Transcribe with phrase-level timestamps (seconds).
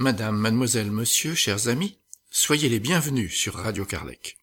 [0.00, 1.98] Madame, mademoiselle, monsieur, chers amis,
[2.30, 4.38] soyez les bienvenus sur Radio Carlec.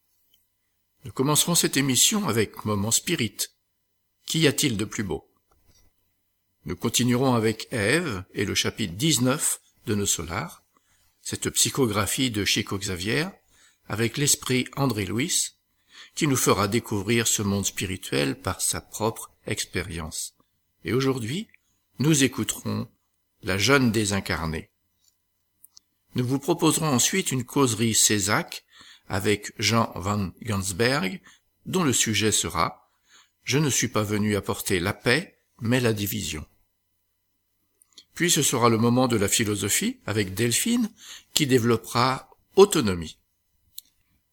[1.05, 3.37] Nous commencerons cette émission avec Moment Spirit.
[4.25, 5.31] Qu'y a-t-il de plus beau?
[6.65, 10.65] Nous continuerons avec Ève et le chapitre 19 de Nos Solars,
[11.21, 13.27] cette psychographie de Chico Xavier,
[13.87, 15.51] avec l'esprit André Louis,
[16.15, 20.35] qui nous fera découvrir ce monde spirituel par sa propre expérience.
[20.83, 21.47] Et aujourd'hui,
[21.99, 22.89] nous écouterons
[23.41, 24.69] la jeune désincarnée.
[26.15, 28.63] Nous vous proposerons ensuite une causerie Césac
[29.09, 31.21] avec Jean van Gansberg,
[31.65, 32.89] dont le sujet sera
[33.43, 36.45] Je ne suis pas venu apporter la paix, mais la division.
[38.13, 40.89] Puis ce sera le moment de la philosophie avec Delphine,
[41.33, 43.17] qui développera autonomie.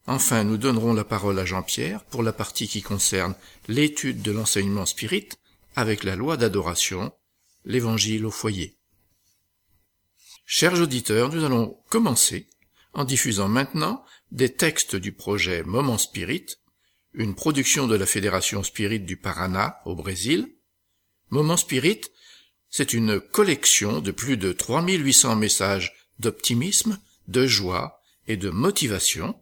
[0.07, 3.35] Enfin, nous donnerons la parole à Jean-Pierre pour la partie qui concerne
[3.67, 5.29] l'étude de l'enseignement spirit
[5.75, 7.11] avec la loi d'adoration,
[7.65, 8.77] l'évangile au foyer.
[10.45, 12.47] Chers auditeurs, nous allons commencer
[12.93, 16.45] en diffusant maintenant des textes du projet Moment Spirit,
[17.13, 20.53] une production de la Fédération Spirit du Paraná au Brésil.
[21.29, 22.01] Moment Spirit,
[22.69, 29.35] c'est une collection de plus de 3800 messages d'optimisme, de joie et de motivation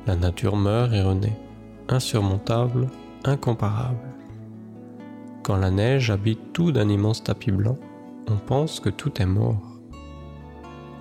[0.06, 1.36] La nature meurt et renaît,
[1.88, 2.86] insurmontable,
[3.24, 4.14] incomparable.
[5.42, 7.76] Quand la neige habite tout d'un immense tapis blanc,
[8.30, 9.80] on pense que tout est mort.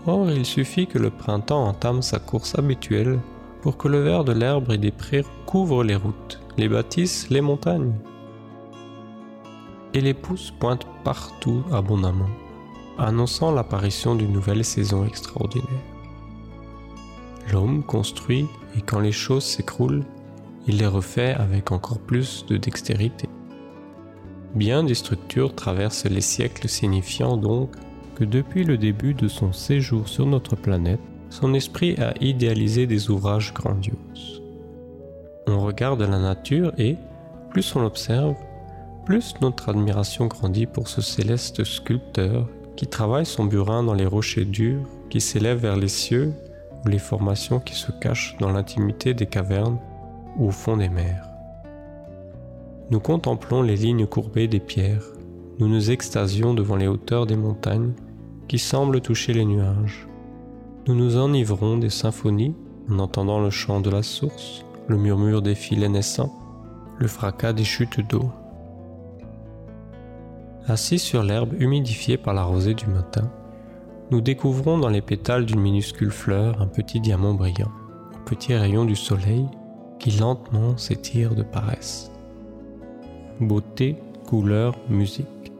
[0.07, 3.19] Or, il suffit que le printemps entame sa course habituelle
[3.61, 7.41] pour que le vert de l'herbe et des prés couvre les routes les bâtisses, les
[7.41, 7.93] montagnes.
[9.93, 12.29] Et les pousses pointent partout abondamment,
[12.97, 15.67] annonçant l'apparition d'une nouvelle saison extraordinaire.
[17.51, 18.47] L'homme construit
[18.77, 20.03] et quand les choses s'écroulent,
[20.67, 23.27] il les refait avec encore plus de dextérité.
[24.55, 27.71] Bien des structures traversent les siècles signifiant donc
[28.15, 30.99] que depuis le début de son séjour sur notre planète,
[31.29, 34.41] son esprit a idéalisé des ouvrages grandioses
[35.51, 36.97] on regarde la nature et,
[37.49, 38.35] plus on l'observe,
[39.05, 42.47] plus notre admiration grandit pour ce céleste sculpteur
[42.81, 46.33] qui travaille son burin dans les rochers durs qui s'élèvent vers les cieux
[46.83, 49.77] ou les formations qui se cachent dans l'intimité des cavernes
[50.35, 51.27] ou au fond des mers.
[52.89, 55.05] Nous contemplons les lignes courbées des pierres,
[55.59, 57.93] nous nous extasions devant les hauteurs des montagnes
[58.47, 60.07] qui semblent toucher les nuages.
[60.87, 62.55] Nous nous enivrons des symphonies
[62.89, 66.33] en entendant le chant de la source, le murmure des filets naissants,
[66.97, 68.31] le fracas des chutes d'eau.
[70.67, 73.31] Assis sur l'herbe humidifiée par la rosée du matin,
[74.11, 77.71] nous découvrons dans les pétales d'une minuscule fleur un petit diamant brillant,
[78.13, 79.47] au petit rayon du soleil
[79.99, 82.11] qui lentement s'étire de paresse.
[83.39, 85.51] Beauté, couleur, musique.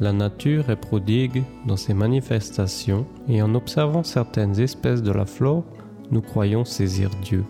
[0.00, 5.64] La nature est prodigue dans ses manifestations et en observant certaines espèces de la flore,
[6.10, 7.44] nous croyons saisir Dieu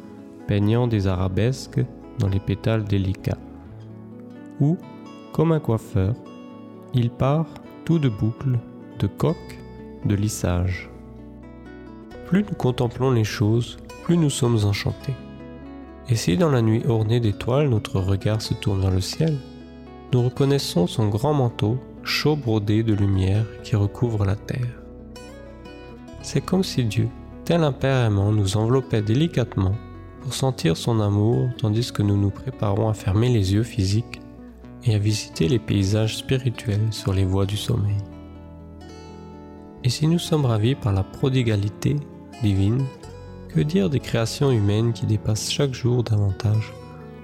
[0.47, 1.85] peignant des arabesques
[2.19, 3.39] dans les pétales délicats.
[4.61, 4.77] Ou,
[5.33, 6.15] comme un coiffeur,
[6.95, 7.47] il part
[7.85, 8.59] tout de boucles,
[9.01, 9.59] de coques,
[10.05, 10.89] de lissages.
[12.27, 15.15] Plus nous contemplons les choses, plus nous sommes enchantés.
[16.09, 19.37] Et si dans la nuit ornée d'étoiles notre regard se tourne vers le ciel,
[20.13, 24.81] nous reconnaissons son grand manteau chaud brodé de lumière qui recouvre la terre.
[26.23, 27.09] C'est comme si Dieu,
[27.45, 29.75] tel un aimant, nous enveloppait délicatement
[30.23, 34.21] pour sentir son amour tandis que nous nous préparons à fermer les yeux physiques
[34.85, 37.97] et à visiter les paysages spirituels sur les voies du sommeil.
[39.83, 41.97] Et si nous sommes ravis par la prodigalité,
[42.43, 42.85] divine,
[43.49, 46.73] que dire des créations humaines qui dépassent chaque jour davantage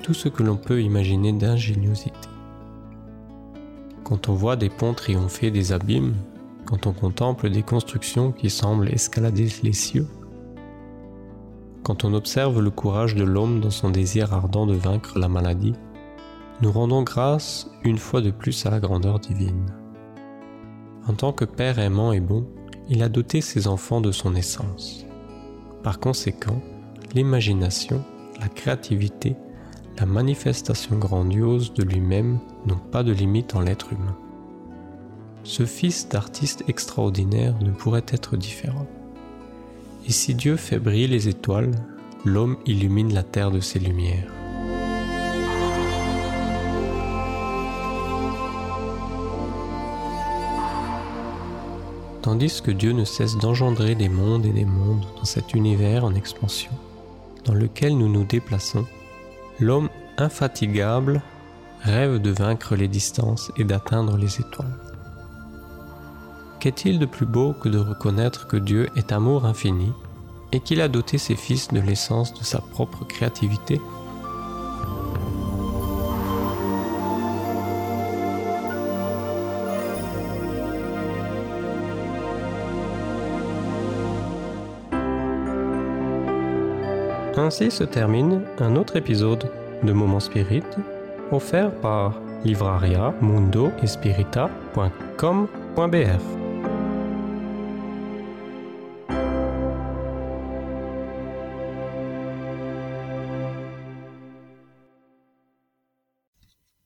[0.02, 2.28] tout ce que l'on peut imaginer d'ingéniosité?
[4.04, 6.14] Quand on voit des ponts triompher des abîmes,
[6.66, 10.06] quand on contemple des constructions qui semblent escalader les cieux,
[11.82, 15.74] quand on observe le courage de l'homme dans son désir ardent de vaincre la maladie,
[16.62, 19.66] nous rendons grâce une fois de plus à la grandeur divine.
[21.06, 22.46] En tant que Père aimant et bon,
[22.88, 25.06] il a doté ses enfants de son essence.
[25.82, 26.60] Par conséquent,
[27.14, 28.04] l'imagination,
[28.40, 29.36] la créativité,
[29.98, 34.16] la manifestation grandiose de lui-même n'ont pas de limite en l'être humain.
[35.42, 38.86] Ce fils d'artiste extraordinaire ne pourrait être différent.
[40.06, 41.72] Et si Dieu fait briller les étoiles,
[42.24, 44.30] l'homme illumine la terre de ses lumières.
[52.22, 56.14] Tandis que Dieu ne cesse d'engendrer des mondes et des mondes dans cet univers en
[56.14, 56.72] expansion,
[57.46, 58.84] dans lequel nous nous déplaçons,
[59.58, 59.88] l'homme
[60.18, 61.22] infatigable
[61.82, 64.76] rêve de vaincre les distances et d'atteindre les étoiles.
[66.60, 69.90] Qu'est-il de plus beau que de reconnaître que Dieu est amour infini
[70.52, 73.80] et qu'il a doté ses fils de l'essence de sa propre créativité?
[87.42, 89.50] Ainsi se termine un autre épisode
[89.82, 90.62] de Moment Spirit
[91.32, 93.72] offert par livraria mundo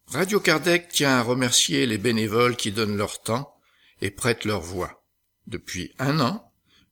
[0.07, 3.57] Radio Kardec tient à remercier les bénévoles qui donnent leur temps
[4.01, 5.03] et prêtent leur voix.
[5.49, 6.44] Depuis un an,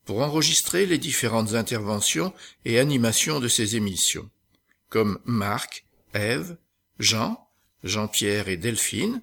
[0.04, 2.32] pour enregistrer les différentes interventions
[2.64, 4.30] et animations de ces émissions,
[4.88, 6.56] comme Marc, Ève,
[6.98, 7.48] Jean,
[7.84, 9.22] Jean-Pierre et Delphine,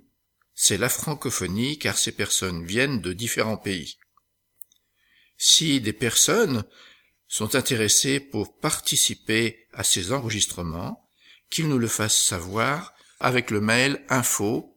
[0.56, 3.98] c'est la francophonie car ces personnes viennent de différents pays.
[5.38, 6.66] Si des personnes
[7.28, 11.10] sont intéressées pour participer à ces enregistrements,
[11.50, 14.76] qu'ils nous le fassent savoir avec le mail info.lmsf.org.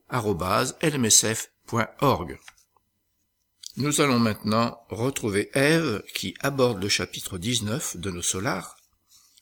[3.79, 8.77] Nous allons maintenant retrouver Ève qui aborde le chapitre 19 de nos solars,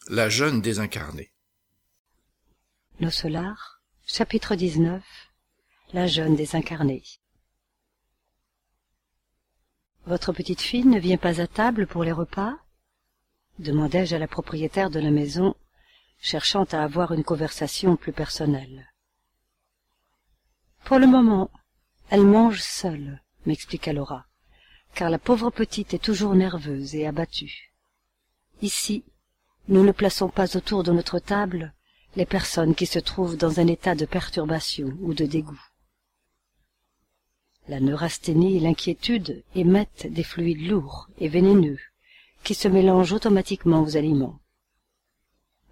[0.08, 1.32] la jeune désincarnée.
[3.00, 5.02] Nos solars, chapitre 19,
[5.94, 7.02] la jeune désincarnée.
[10.06, 12.56] Votre petite fille ne vient pas à table pour les repas?
[13.58, 15.54] demandai-je à la propriétaire de la maison,
[16.20, 18.90] cherchant à avoir une conversation plus personnelle.
[20.84, 21.50] Pour le moment,
[22.10, 24.26] elle mange seule, m'expliqua Laura,
[24.94, 27.72] car la pauvre petite est toujours nerveuse et abattue.
[28.62, 29.04] Ici,
[29.68, 31.72] nous ne plaçons pas autour de notre table
[32.16, 35.62] les personnes qui se trouvent dans un état de perturbation ou de dégoût.
[37.68, 41.78] La neurasthénie et l'inquiétude émettent des fluides lourds et vénéneux
[42.42, 44.40] qui se mélangent automatiquement aux aliments.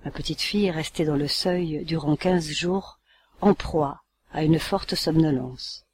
[0.04, 3.00] Ma petite fille est restée dans le seuil durant quinze jours
[3.40, 5.87] en proie à une forte somnolence.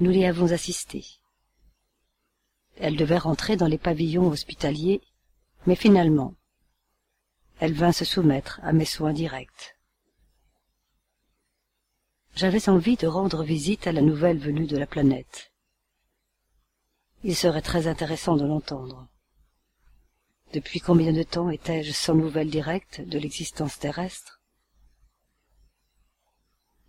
[0.00, 1.04] Nous l'y avons assistée.
[2.76, 5.00] Elle devait rentrer dans les pavillons hospitaliers,
[5.66, 6.34] mais finalement,
[7.58, 9.76] elle vint se soumettre à mes soins directs.
[12.36, 15.50] J'avais envie de rendre visite à la nouvelle venue de la planète.
[17.24, 19.08] Il serait très intéressant de l'entendre.
[20.52, 24.40] Depuis combien de temps étais-je sans nouvelles directes de l'existence terrestre?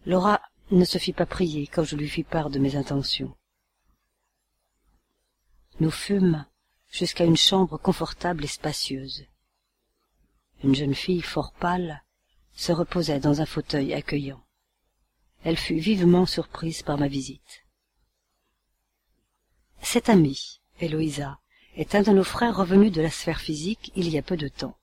[0.05, 0.39] Laura
[0.71, 3.35] ne se fit pas prier quand je lui fis part de mes intentions.
[5.79, 6.45] Nous fûmes
[6.91, 9.25] jusqu'à une chambre confortable et spacieuse.
[10.63, 12.03] Une jeune fille fort pâle
[12.53, 14.43] se reposait dans un fauteuil accueillant.
[15.43, 17.63] Elle fut vivement surprise par ma visite.
[19.81, 21.39] Cette amie, Héloïsa,
[21.75, 24.49] est un de nos frères revenus de la sphère physique il y a peu de
[24.49, 24.77] temps,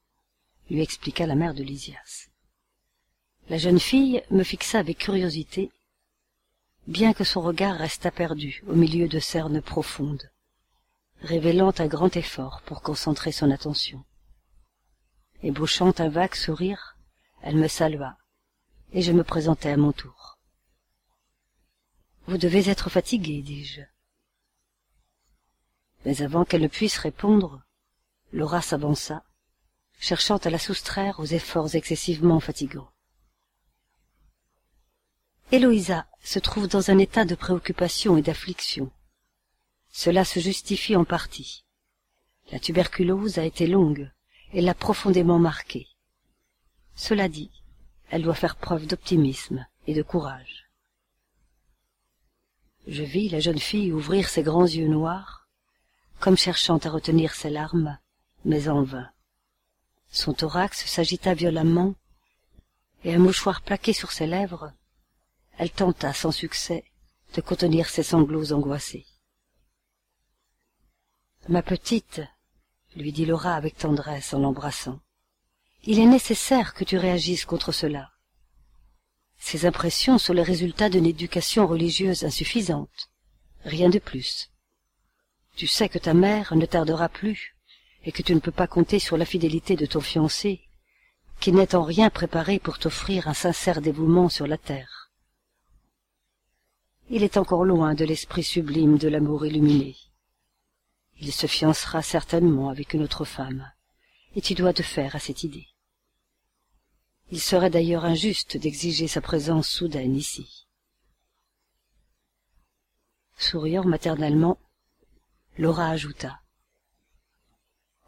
[0.70, 2.30] lui expliqua la mère de Lysias.
[3.50, 5.70] La jeune fille me fixa avec curiosité,
[6.86, 10.30] bien que son regard restât perdu au milieu de cernes profondes,
[11.22, 14.04] révélant un grand effort pour concentrer son attention.
[15.42, 16.96] Ébauchant un vague sourire,
[17.42, 18.16] elle me salua,
[18.92, 20.38] et je me présentai à mon tour.
[22.26, 23.82] Vous devez être fatigué, dis-je.
[26.04, 27.62] Mais avant qu'elle ne puisse répondre,
[28.32, 29.24] Laura s'avança,
[29.98, 32.90] cherchant à la soustraire aux efforts excessivement fatigants.
[35.52, 38.90] Héloïsa se trouve dans un état de préoccupation et d'affliction.
[39.92, 41.64] Cela se justifie en partie.
[42.50, 44.10] La tuberculose a été longue
[44.52, 45.86] et l'a profondément marquée.
[46.96, 47.52] Cela dit,
[48.10, 50.66] elle doit faire preuve d'optimisme et de courage.
[52.88, 55.48] Je vis la jeune fille ouvrir ses grands yeux noirs,
[56.18, 57.98] comme cherchant à retenir ses larmes,
[58.44, 59.10] mais en vain.
[60.10, 61.94] Son thorax s'agita violemment,
[63.04, 64.72] et un mouchoir plaqué sur ses lèvres,
[65.58, 66.84] elle tenta sans succès
[67.34, 69.06] de contenir ses sanglots angoissés.
[71.48, 72.22] Ma petite,
[72.96, 75.00] lui dit Laura avec tendresse en l'embrassant,
[75.84, 78.10] il est nécessaire que tu réagisses contre cela.
[79.38, 83.10] Ces impressions sont les résultats d'une éducation religieuse insuffisante,
[83.64, 84.50] rien de plus.
[85.54, 87.56] Tu sais que ta mère ne tardera plus,
[88.04, 90.62] et que tu ne peux pas compter sur la fidélité de ton fiancé,
[91.40, 94.95] qui n'est en rien préparé pour t'offrir un sincère dévouement sur la terre.
[97.08, 99.96] Il est encore loin de l'esprit sublime de l'amour illuminé.
[101.20, 103.70] Il se fiancera certainement avec une autre femme,
[104.34, 105.68] et tu dois te faire à cette idée.
[107.30, 110.66] Il serait d'ailleurs injuste d'exiger sa présence soudaine ici.
[113.38, 114.58] Souriant maternellement,
[115.58, 116.40] Laura ajouta.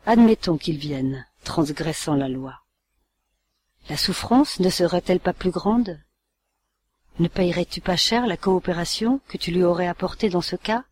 [0.06, 2.62] Admettons qu'il vienne, transgressant la loi.
[3.88, 6.00] La souffrance ne serait-elle pas plus grande?
[7.18, 10.84] Ne payerais-tu pas cher la coopération que tu lui aurais apportée dans ce cas?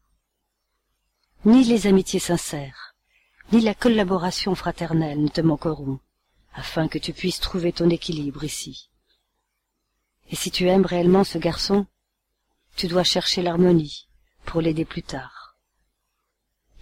[1.45, 2.97] Ni les amitiés sincères,
[3.52, 6.00] ni la collaboration fraternelle ne te manqueront,
[6.52, 8.90] afin que tu puisses trouver ton équilibre ici.
[10.30, 11.87] Et si tu aimes réellement ce garçon,
[12.75, 14.09] tu dois chercher l'harmonie
[14.45, 15.56] pour l'aider plus tard.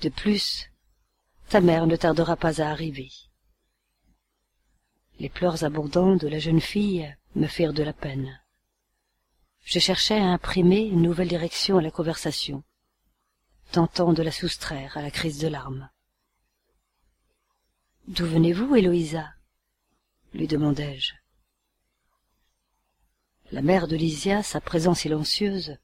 [0.01, 0.71] De plus,
[1.51, 3.11] ta mère ne tardera pas à arriver.
[5.21, 8.41] Les pleurs abondants de la jeune fille me firent de la peine.
[9.65, 12.63] Je cherchais à imprimer une nouvelle direction à la conversation,
[13.73, 15.91] tentant de la soustraire à la crise de larmes.
[18.07, 19.35] D'où venez-vous, Héloïsa
[20.35, 21.15] lui demandai-je.
[23.53, 25.79] La mère de Lysias, à présent silencieuse,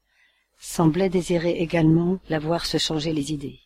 [0.59, 3.61] semblait désirer également la voir se changer les idées.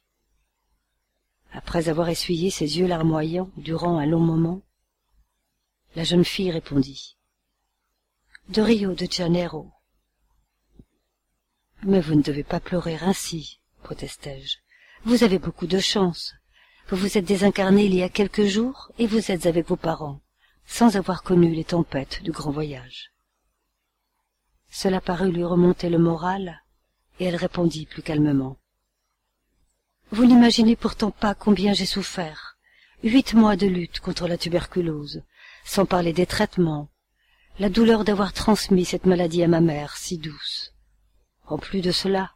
[1.51, 4.61] Après avoir essuyé ses yeux larmoyants durant un long moment,
[5.95, 7.17] la jeune fille répondit.
[8.49, 9.71] De Rio de Janeiro.
[11.87, 14.57] Mais vous ne devez pas pleurer ainsi, protestai-je.
[15.03, 16.33] Vous avez beaucoup de chance.
[16.89, 20.19] Vous vous êtes désincarné il y a quelques jours et vous êtes avec vos parents,
[20.65, 23.11] sans avoir connu les tempêtes du grand voyage.
[24.71, 26.63] Cela parut lui remonter le moral,
[27.19, 28.57] et elle répondit plus calmement.
[30.09, 32.57] Vous n'imaginez pourtant pas combien j'ai souffert.
[33.03, 35.21] Huit mois de lutte contre la tuberculose,
[35.63, 36.89] sans parler des traitements,
[37.59, 40.74] la douleur d'avoir transmis cette maladie à ma mère, si douce.
[41.47, 42.31] En plus de cela,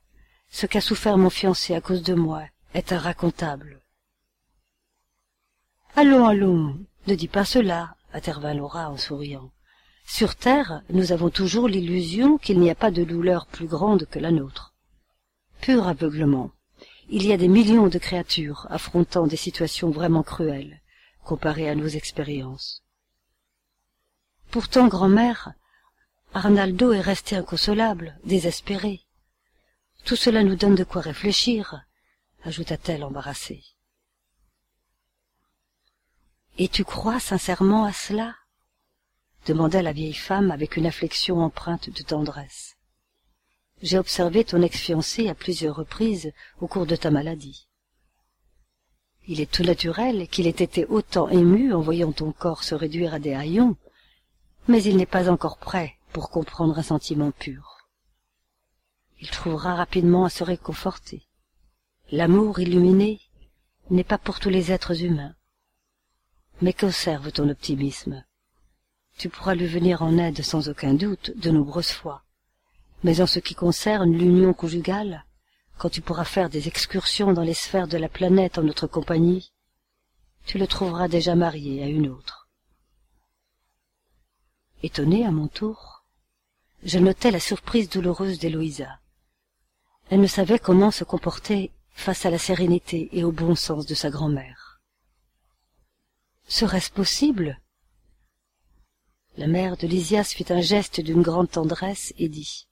[0.49, 3.81] ce qu'a souffert mon fiancé à cause de moi est inracontable.
[5.95, 9.51] Allons, allons, ne dis pas cela, intervint Laura en souriant.
[10.05, 14.19] Sur terre, nous avons toujours l'illusion qu'il n'y a pas de douleur plus grande que
[14.19, 14.73] la nôtre.
[15.61, 16.51] Pur aveuglement.
[17.09, 20.81] Il y a des millions de créatures affrontant des situations vraiment cruelles,
[21.23, 22.83] comparées à nos expériences.
[24.51, 25.53] Pourtant, grand-mère,
[26.33, 29.01] Arnaldo est resté inconsolable, désespéré.
[30.05, 31.83] Tout cela nous donne de quoi réfléchir,
[32.43, 33.63] ajouta-t-elle embarrassée.
[36.57, 38.35] Et tu crois sincèrement à cela?
[39.45, 42.75] demanda la vieille femme avec une afflexion empreinte de tendresse.
[43.81, 47.67] J'ai observé ton ex-fiancé à plusieurs reprises au cours de ta maladie.
[49.27, 53.13] Il est tout naturel qu'il ait été autant ému en voyant ton corps se réduire
[53.13, 53.77] à des haillons
[54.67, 57.89] mais il n'est pas encore prêt pour comprendre un sentiment pur.
[59.19, 61.27] Il trouvera rapidement à se réconforter.
[62.11, 63.19] L'amour illuminé
[63.89, 65.35] n'est pas pour tous les êtres humains.
[66.61, 68.23] Mais conserve ton optimisme.
[69.17, 72.23] Tu pourras lui venir en aide sans aucun doute de nombreuses fois.
[73.03, 75.25] Mais en ce qui concerne l'union conjugale,
[75.77, 79.51] quand tu pourras faire des excursions dans les sphères de la planète en notre compagnie,
[80.45, 82.49] tu le trouveras déjà marié à une autre.
[84.81, 85.98] Étonné à mon tour,
[86.83, 88.99] je notai la surprise douloureuse d'Héloïsa.
[90.09, 93.93] Elle ne savait comment se comporter face à la sérénité et au bon sens de
[93.93, 94.81] sa grand-mère.
[96.47, 97.59] Serait-ce possible?
[99.37, 102.67] La mère de Lysias fit un geste d'une grande tendresse et dit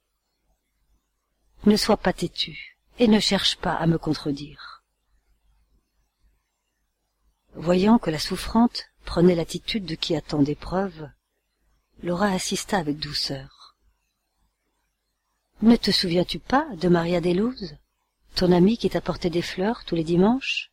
[1.66, 4.84] Ne sois pas têtu et ne cherche pas à me contredire.
[7.54, 11.10] Voyant que la souffrante prenait l'attitude de qui attend des preuves,
[12.04, 13.57] Laura assista avec douceur.
[15.64, 17.78] Ne te souviens-tu pas de Maria Delouze,
[18.36, 20.72] ton amie qui t'apportait des fleurs tous les dimanches?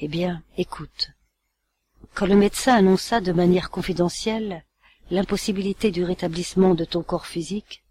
[0.00, 1.12] Eh bien, écoute.
[2.12, 4.64] Quand le médecin annonça de manière confidentielle
[5.12, 7.84] l'impossibilité du rétablissement de ton corps physique,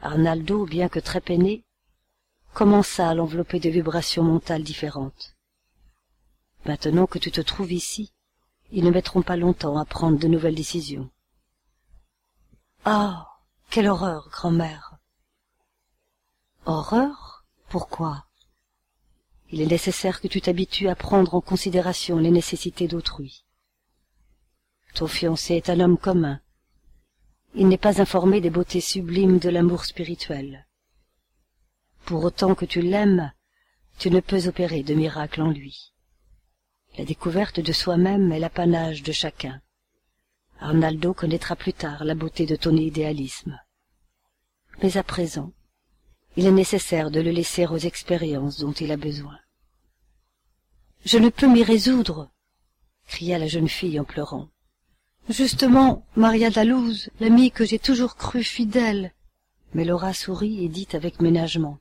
[0.00, 1.62] Arnaldo, bien que très peiné,
[2.54, 5.36] commença à l'envelopper de vibrations mentales différentes.
[6.64, 8.14] Maintenant que tu te trouves ici,
[8.72, 11.10] ils ne mettront pas longtemps à prendre de nouvelles décisions.
[12.86, 13.33] Ah.
[13.74, 14.98] Quelle horreur, grand-mère.
[16.64, 17.44] Horreur?
[17.68, 18.24] Pourquoi?
[19.50, 23.44] Il est nécessaire que tu t'habitues à prendre en considération les nécessités d'autrui.
[24.94, 26.40] Ton fiancé est un homme commun.
[27.56, 30.68] Il n'est pas informé des beautés sublimes de l'amour spirituel.
[32.04, 33.32] Pour autant que tu l'aimes,
[33.98, 35.92] tu ne peux opérer de miracle en lui.
[36.96, 39.60] La découverte de soi-même est l'apanage de chacun.
[40.60, 43.58] Arnaldo connaîtra plus tard la beauté de ton idéalisme.
[44.82, 45.52] Mais à présent,
[46.36, 49.38] il est nécessaire de le laisser aux expériences dont il a besoin.
[51.04, 52.30] Je ne peux m'y résoudre,
[53.06, 54.48] cria la jeune fille en pleurant.
[55.28, 59.12] Justement, Maria Dallouz, l'amie que j'ai toujours crue fidèle.
[59.72, 61.78] Mais Laura sourit et dit avec ménagement.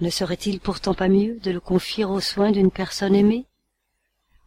[0.00, 3.46] Ne serait-il pourtant pas mieux de le confier aux soins d'une personne aimée?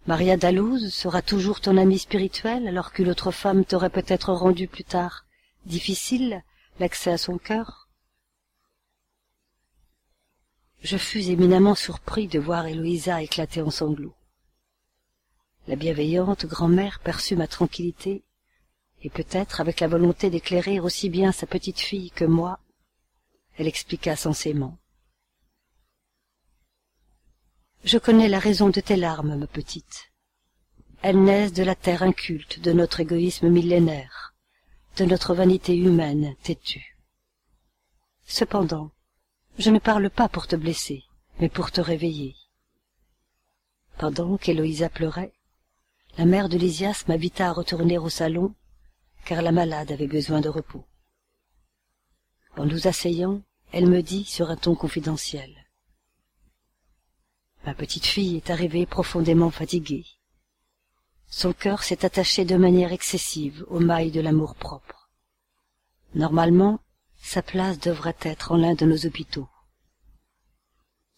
[0.08, 4.84] Maria Dallouz sera toujours ton amie spirituelle alors qu'une autre femme t'aurait peut-être rendu plus
[4.84, 5.25] tard
[5.66, 6.44] difficile
[6.79, 7.89] l'accès à son cœur
[10.82, 14.15] Je fus éminemment surpris de voir Héloïsa éclater en sanglots.
[15.67, 18.24] La bienveillante grand-mère perçut ma tranquillité,
[19.01, 22.60] et peut-être avec la volonté d'éclairer aussi bien sa petite fille que moi,
[23.58, 24.77] elle expliqua sensément.
[27.84, 30.12] Je connais la raison de tes larmes, ma petite.
[31.01, 34.25] Elles naissent de la terre inculte, de notre égoïsme millénaire,
[34.98, 36.98] de notre vanité humaine têtue.
[38.25, 38.92] Cependant,
[39.60, 41.04] je ne parle pas pour te blesser,
[41.40, 42.36] mais pour te réveiller.
[43.98, 45.34] Pendant qu'Héloïsa pleurait,
[46.18, 48.54] la mère de Lysias m'invita à retourner au salon,
[49.26, 50.86] car la malade avait besoin de repos.
[52.58, 53.41] En nous asseyant,
[53.74, 55.54] elle me dit sur un ton confidentiel.
[57.65, 60.06] Ma petite fille est arrivée profondément fatiguée.
[61.28, 64.94] Son cœur s'est attaché de manière excessive aux mailles de l'amour-propre.
[66.15, 66.80] Normalement,
[67.17, 69.49] sa place devrait être en l'un de nos hôpitaux.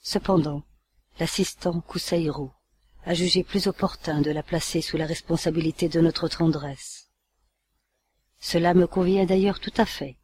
[0.01, 0.63] Cependant,
[1.19, 2.51] l'assistant Koussaïro
[3.05, 7.10] a jugé plus opportun de la placer sous la responsabilité de notre tendresse.
[8.39, 10.17] Cela me convient d'ailleurs tout à fait,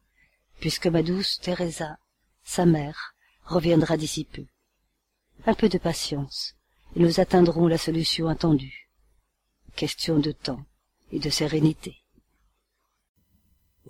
[0.60, 1.96] puisque ma douce Teresa,
[2.44, 4.44] sa mère, reviendra d'ici peu
[5.46, 6.54] un peu de patience,
[6.96, 8.88] et nous atteindrons la solution attendue.
[9.76, 10.64] Question de temps
[11.12, 12.03] et de sérénité.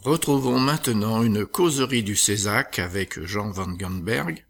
[0.02, 4.44] Retrouvons maintenant une causerie du Césac avec Jean Van Ganberg.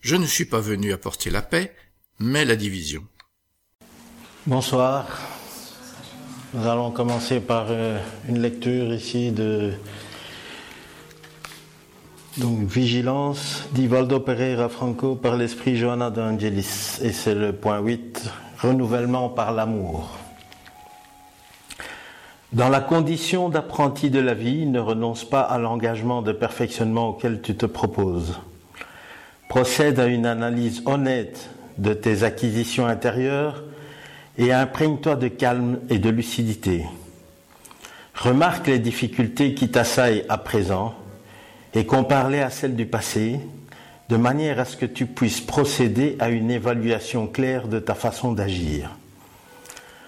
[0.00, 1.74] Je ne suis pas venu apporter la paix,
[2.18, 3.02] mais la division.
[4.46, 5.06] Bonsoir.
[6.54, 9.74] Nous allons commencer par euh, une lecture ici de
[12.38, 16.98] donc, vigilance d'Ivaldo Pereira Franco par l'esprit Johanna d'Angelis.
[17.02, 18.30] Et c'est le point 8,
[18.62, 20.19] renouvellement par l'amour.
[22.52, 27.40] Dans la condition d'apprenti de la vie, ne renonce pas à l'engagement de perfectionnement auquel
[27.42, 28.40] tu te proposes.
[29.48, 33.62] Procède à une analyse honnête de tes acquisitions intérieures
[34.36, 36.86] et imprègne-toi de calme et de lucidité.
[38.16, 40.94] Remarque les difficultés qui t'assaillent à présent
[41.74, 43.38] et compare-les à celles du passé,
[44.08, 48.32] de manière à ce que tu puisses procéder à une évaluation claire de ta façon
[48.32, 48.90] d'agir.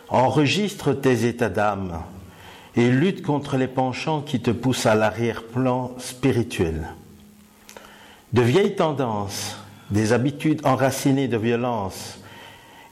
[0.08, 2.02] Enregistre tes états d'âme
[2.76, 6.88] et lutte contre les penchants qui te poussent à l'arrière-plan spirituel.
[8.32, 9.56] De vieilles tendances,
[9.90, 12.18] des habitudes enracinées de violence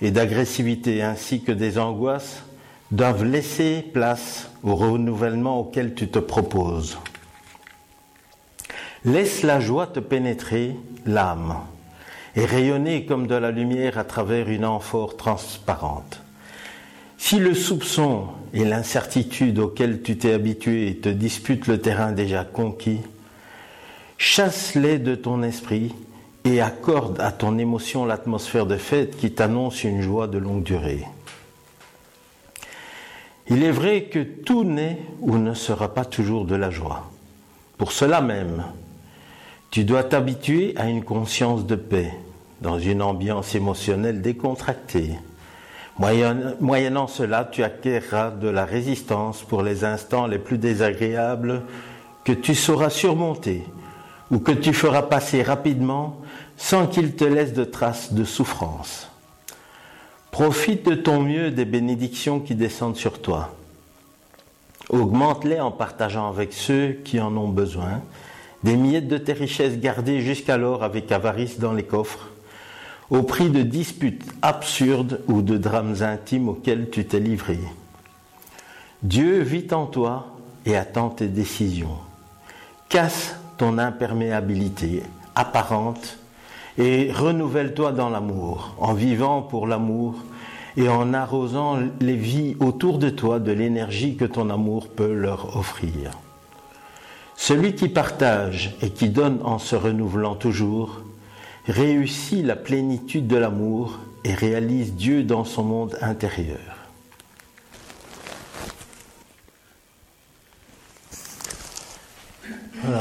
[0.02, 2.42] et d'agressivité ainsi que des angoisses
[2.90, 6.98] doivent laisser place au renouvellement auquel tu te proposes.
[9.04, 11.56] Laisse la joie te pénétrer l'âme
[12.36, 16.20] et rayonner comme de la lumière à travers une amphore transparente.
[17.22, 22.98] Si le soupçon et l'incertitude auxquels tu t'es habitué te disputent le terrain déjà conquis,
[24.16, 25.94] chasse-les de ton esprit
[26.44, 31.04] et accorde à ton émotion l'atmosphère de fête qui t'annonce une joie de longue durée.
[33.48, 37.10] Il est vrai que tout n'est ou ne sera pas toujours de la joie.
[37.76, 38.64] Pour cela même,
[39.70, 42.12] tu dois t'habituer à une conscience de paix,
[42.62, 45.12] dans une ambiance émotionnelle décontractée.
[45.98, 51.62] Moyennant cela, tu acquerras de la résistance pour les instants les plus désagréables
[52.24, 53.64] que tu sauras surmonter
[54.30, 56.20] ou que tu feras passer rapidement
[56.56, 59.08] sans qu'il te laisse de traces de souffrance.
[60.30, 63.54] Profite de ton mieux des bénédictions qui descendent sur toi.
[64.88, 68.02] Augmente-les en partageant avec ceux qui en ont besoin
[68.62, 72.29] des miettes de tes richesses gardées jusqu'alors avec avarice dans les coffres,
[73.10, 77.58] au prix de disputes absurdes ou de drames intimes auxquels tu t'es livré.
[79.02, 81.98] Dieu vit en toi et attend tes décisions.
[82.88, 85.02] Casse ton imperméabilité
[85.34, 86.18] apparente
[86.78, 90.14] et renouvelle-toi dans l'amour, en vivant pour l'amour
[90.76, 95.56] et en arrosant les vies autour de toi de l'énergie que ton amour peut leur
[95.56, 96.12] offrir.
[97.34, 101.00] Celui qui partage et qui donne en se renouvelant toujours
[101.70, 106.58] réussit la plénitude de l'amour et réalise Dieu dans son monde intérieur.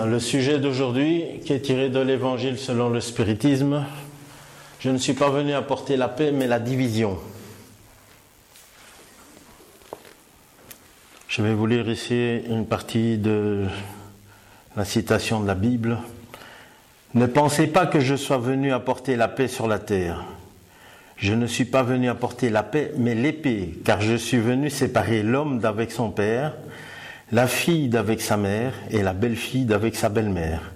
[0.05, 3.85] le sujet d'aujourd'hui, qui est tiré de l'Évangile selon le spiritisme,
[4.79, 7.17] je ne suis pas venu apporter la paix, mais la division.
[11.27, 13.65] Je vais vous lire ici une partie de
[14.75, 15.97] la citation de la Bible.
[17.15, 20.25] Ne pensez pas que je sois venu apporter la paix sur la terre.
[21.17, 25.23] Je ne suis pas venu apporter la paix, mais l'épée, car je suis venu séparer
[25.23, 26.53] l'homme d'avec son père,
[27.31, 30.71] la fille d'avec sa mère et la belle-fille d'avec sa belle-mère.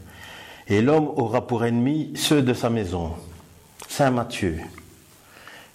[0.67, 3.11] Et l'homme aura pour ennemi ceux de sa maison.
[3.87, 4.57] Saint Matthieu.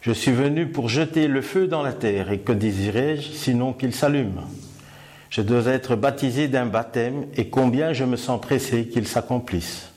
[0.01, 3.95] Je suis venu pour jeter le feu dans la terre, et que désirais-je sinon qu'il
[3.95, 4.41] s'allume?
[5.31, 9.88] Je dois être baptisé d'un baptême, et combien je me sens pressé qu'il s'accomplisse.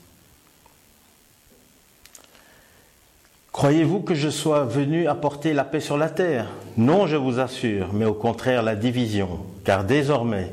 [3.52, 6.46] Croyez-vous que je sois venu apporter la paix sur la terre?
[6.78, 10.50] Non, je vous assure, mais au contraire la division, car désormais,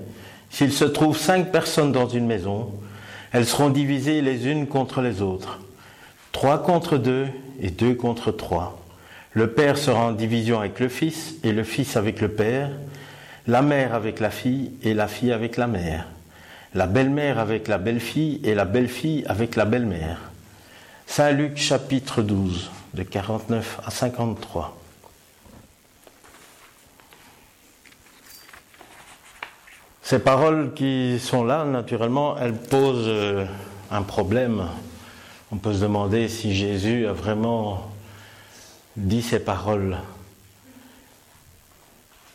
[0.50, 2.70] s'il se trouve cinq personnes dans une maison,
[3.32, 5.62] elles seront divisées les unes contre les autres.
[6.34, 7.28] Trois contre deux
[7.62, 8.78] et deux contre trois.
[9.32, 12.70] Le père sera en division avec le fils et le fils avec le père,
[13.48, 16.06] la mère avec la fille et la fille avec la mère,
[16.76, 20.20] la belle-mère avec la belle-fille et la belle-fille avec la belle-mère.
[21.08, 24.78] Saint Luc chapitre 12 de 49 à 53.
[30.10, 33.46] Ces paroles qui sont là, naturellement, elles posent euh,
[33.92, 34.68] un problème.
[35.52, 37.92] On peut se demander si Jésus a vraiment
[38.98, 39.98] dit ces paroles.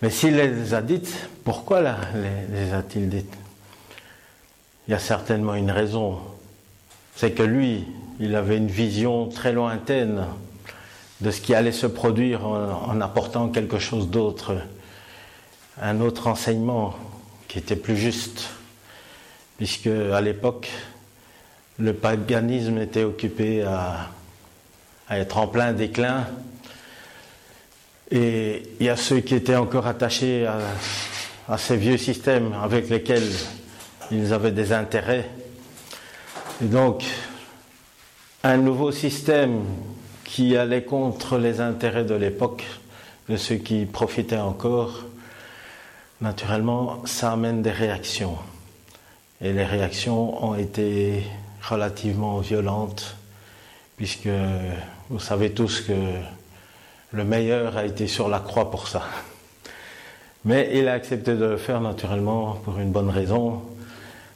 [0.03, 3.35] Mais s'il les a dites, pourquoi les, a-t-il dites?
[4.87, 6.19] Il y a certainement une raison.
[7.17, 7.87] C'est que lui,
[8.21, 10.25] il avait une vision très lointaine
[11.21, 14.57] de ce qui allait se produire en apportant quelque chose d'autre,
[15.81, 16.95] un autre enseignement
[17.49, 18.49] qui était plus juste,
[19.57, 20.71] puisque à l'époque,
[21.79, 24.11] le paganisme était occupé à,
[25.11, 26.27] être en plein déclin,
[28.11, 30.59] et il y a ceux qui étaient encore attachés à,
[31.49, 33.29] à ces vieux systèmes avec lesquels
[34.11, 35.29] ils avaient des intérêts.
[36.63, 37.05] Et donc,
[38.45, 39.65] un nouveau système
[40.23, 42.63] qui allait contre les intérêts de l'époque,
[43.31, 45.05] de ceux qui profitaient encore,
[46.21, 48.37] naturellement, ça amène des réactions.
[49.41, 51.23] Et les réactions ont été
[51.67, 53.17] relativement violentes,
[53.97, 54.29] puisque
[55.09, 55.95] vous savez tous que
[57.13, 59.05] le meilleur a été sur la croix pour ça.
[60.45, 63.63] Mais il a accepté de le faire naturellement pour une bonne raison,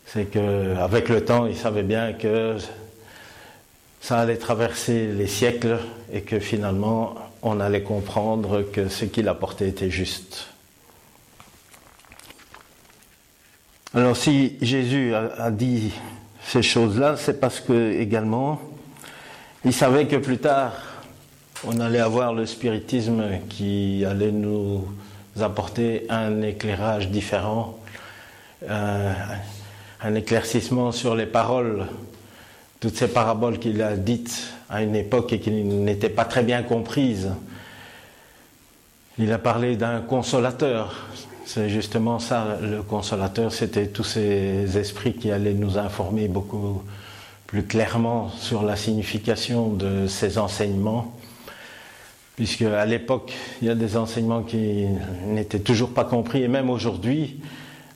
[0.06, 2.56] c'est qu'avec le temps, il savait bien que
[4.00, 5.78] ça allait traverser les siècles
[6.12, 10.48] et que finalement, on allait comprendre que ce qu'il apportait était juste.
[13.94, 15.92] Alors si Jésus a, dit
[16.44, 18.60] ces choses-là, c'est parce que également,
[19.64, 20.74] il savait que plus tard,
[21.64, 24.86] on allait avoir le spiritisme qui allait nous
[25.40, 27.78] apporter un éclairage différent,
[28.68, 29.12] euh,
[30.02, 31.86] un éclaircissement sur les paroles,
[32.80, 36.62] toutes ces paraboles qu'il a dites à une époque et qui n'étaient pas très bien
[36.62, 37.30] comprises.
[39.18, 41.08] Il a parlé d'un consolateur,
[41.44, 46.82] c'est justement ça, le consolateur, c'était tous ces esprits qui allaient nous informer beaucoup
[47.48, 51.16] plus clairement sur la signification de ces enseignements,
[52.36, 54.84] puisque à l'époque, il y a des enseignements qui
[55.26, 57.40] n'étaient toujours pas compris, et même aujourd'hui,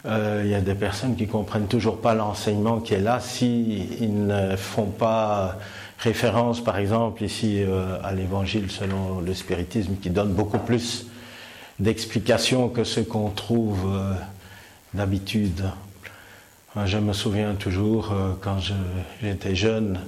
[0.05, 4.27] euh, il y a des personnes qui comprennent toujours pas l'enseignement qui est là s'ils
[4.27, 5.59] ne font pas
[5.99, 11.07] référence, par exemple, ici euh, à l'évangile selon le spiritisme, qui donne beaucoup plus
[11.79, 14.13] d'explications que ce qu'on trouve euh,
[14.93, 15.63] d'habitude.
[16.85, 18.57] Je me souviens toujours quand
[19.21, 20.01] j'étais jeune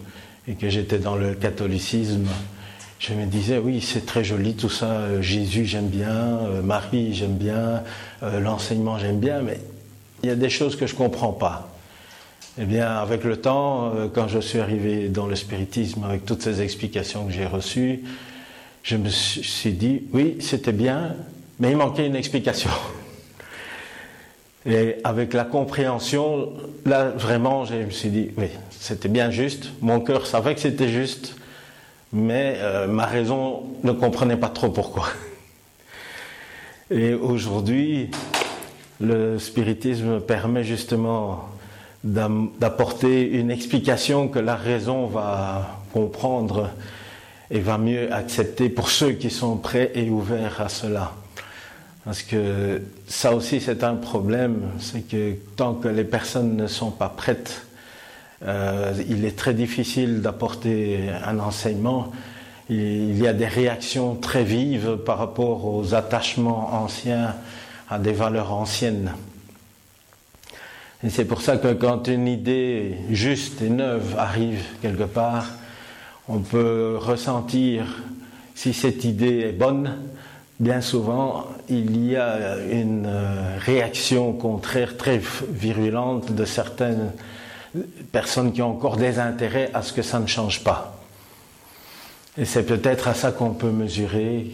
[0.48, 2.26] et que j'étais dans le catholicisme,
[2.98, 7.82] je me disais, oui, c'est très joli tout ça, Jésus j'aime bien, Marie j'aime bien,
[8.22, 9.60] l'enseignement j'aime bien, mais
[10.24, 11.68] il y a des choses que je ne comprends pas.
[12.58, 16.62] Eh bien, avec le temps, quand je suis arrivé dans le spiritisme, avec toutes ces
[16.62, 18.04] explications que j'ai reçues,
[18.84, 21.16] je me suis dit, oui, c'était bien,
[21.58, 22.70] mais il manquait une explication.
[24.66, 26.52] Et avec la compréhension,
[26.86, 29.70] là, vraiment, je me suis dit, oui, c'était bien juste.
[29.80, 31.36] Mon cœur savait que c'était juste,
[32.12, 35.08] mais euh, ma raison ne comprenait pas trop pourquoi.
[36.90, 38.10] Et aujourd'hui,
[39.00, 41.48] le spiritisme permet justement
[42.02, 46.70] d'apporter une explication que la raison va comprendre
[47.50, 51.12] et va mieux accepter pour ceux qui sont prêts et ouverts à cela.
[52.04, 56.90] Parce que ça aussi c'est un problème, c'est que tant que les personnes ne sont
[56.90, 57.64] pas prêtes
[58.46, 62.12] euh, il est très difficile d'apporter un enseignement.
[62.68, 67.34] Il y a des réactions très vives par rapport aux attachements anciens
[67.94, 69.12] à des valeurs anciennes.
[71.04, 75.46] Et c'est pour ça que quand une idée juste et neuve arrive quelque part,
[76.28, 78.02] on peut ressentir
[78.56, 79.98] si cette idée est bonne.
[80.58, 83.08] Bien souvent, il y a une
[83.58, 87.12] réaction contraire très virulente de certaines
[88.10, 91.00] personnes qui ont encore des intérêts à ce que ça ne change pas.
[92.38, 94.50] Et c'est peut-être à ça qu'on peut mesurer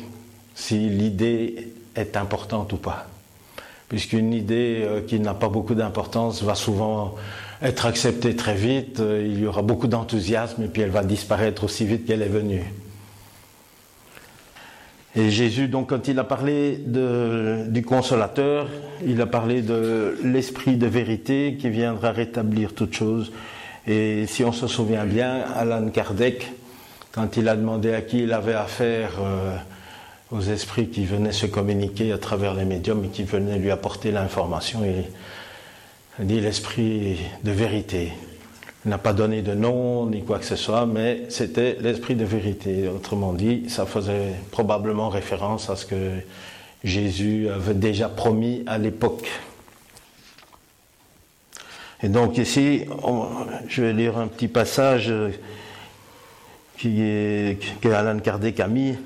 [0.55, 3.10] si l'idée est importante ou pas.
[3.91, 7.17] Puisqu'une idée euh, qui n'a pas beaucoup d'importance va souvent
[7.61, 11.65] être acceptée très vite, euh, il y aura beaucoup d'enthousiasme et puis elle va disparaître
[11.65, 12.63] aussi vite qu'elle est venue.
[15.17, 18.69] Et Jésus, donc, quand il a parlé du consolateur,
[19.05, 23.33] il a parlé de l'esprit de vérité qui viendra rétablir toute chose.
[23.89, 26.53] Et si on se souvient bien, Alan Kardec,
[27.11, 29.57] quand il a demandé à qui il avait affaire euh,
[30.33, 34.13] aux esprits qui venaient se communiquer à travers les médiums et qui venaient lui apporter
[34.13, 38.13] l'information, il dit l'esprit de vérité.
[38.85, 42.25] Il n'a pas donné de nom ni quoi que ce soit, mais c'était l'esprit de
[42.25, 42.89] vérité.
[42.89, 46.13] Autrement dit, ça faisait probablement référence à ce que
[46.83, 49.29] Jésus avait déjà promis à l'époque.
[52.03, 52.87] Et donc ici,
[53.69, 55.13] je vais lire un petit passage
[56.79, 58.97] qui que Alan Kardec a mis.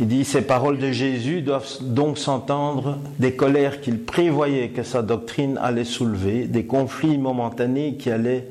[0.00, 5.02] Il dit Ces paroles de Jésus doivent donc s'entendre des colères qu'il prévoyait que sa
[5.02, 8.46] doctrine allait soulever, des conflits momentanés qui allaient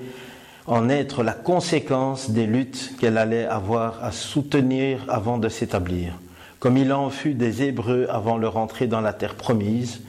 [0.68, 6.14] en être la conséquence des luttes qu'elle allait avoir à soutenir avant de s'établir,
[6.60, 10.02] comme il en fut des Hébreux avant leur entrée dans la terre promise,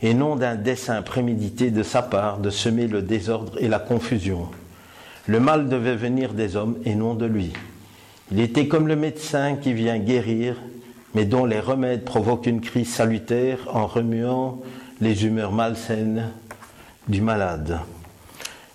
[0.00, 4.48] et non d'un dessein prémédité de sa part de semer le désordre et la confusion.
[5.26, 7.52] Le mal devait venir des hommes et non de lui.
[8.32, 10.56] Il était comme le médecin qui vient guérir,
[11.14, 14.60] mais dont les remèdes provoquent une crise salutaire en remuant
[15.00, 16.30] les humeurs malsaines
[17.08, 17.80] du malade.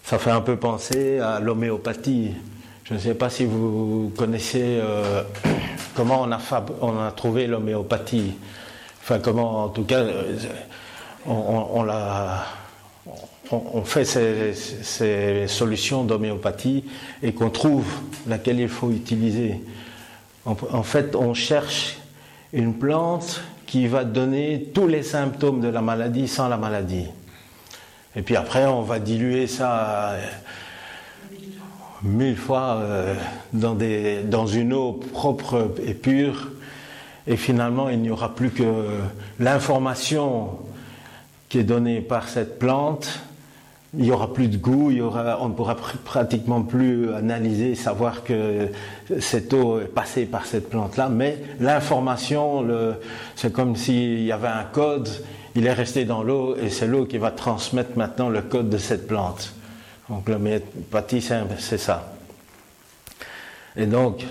[0.04, 2.32] Ça fait un peu penser à l'homéopathie.
[2.84, 5.24] Je ne sais pas si vous connaissez euh,
[5.96, 6.28] comment
[6.82, 8.34] on a, trouvé l'homéopathie.
[9.02, 10.36] Enfin, comment, en tout cas, euh,
[13.52, 16.84] on, fait ces, solutions d'homéopathie
[17.22, 17.86] et qu'on trouve
[18.28, 19.62] laquelle il faut utiliser.
[20.46, 21.98] en fait, on cherche
[22.54, 27.08] une plante qui va donner tous les symptômes de la maladie sans la maladie.
[28.16, 30.22] Et puis après, on va diluer ça euh,
[32.04, 33.16] mille fois euh,
[33.54, 36.52] dans, une eau propre et pure.
[37.26, 38.64] Et finalement, il n'y aura plus que
[39.40, 40.60] l'information
[41.50, 43.20] qui est donnée par cette plante.
[43.96, 48.70] Il n'y aura plus de goût, y on ne pourra pratiquement plus analyser, savoir que
[49.20, 52.66] cette eau est passée par cette plante-là, mais l'information,
[53.36, 55.10] c'est comme s'il y avait un code,
[55.56, 58.78] il est resté dans l'eau et c'est l'eau qui va transmettre maintenant le code de
[58.78, 59.54] cette plante.
[60.10, 61.22] Donc l'homéopathie,
[61.60, 62.14] c'est ça.
[63.76, 64.26] Et donc,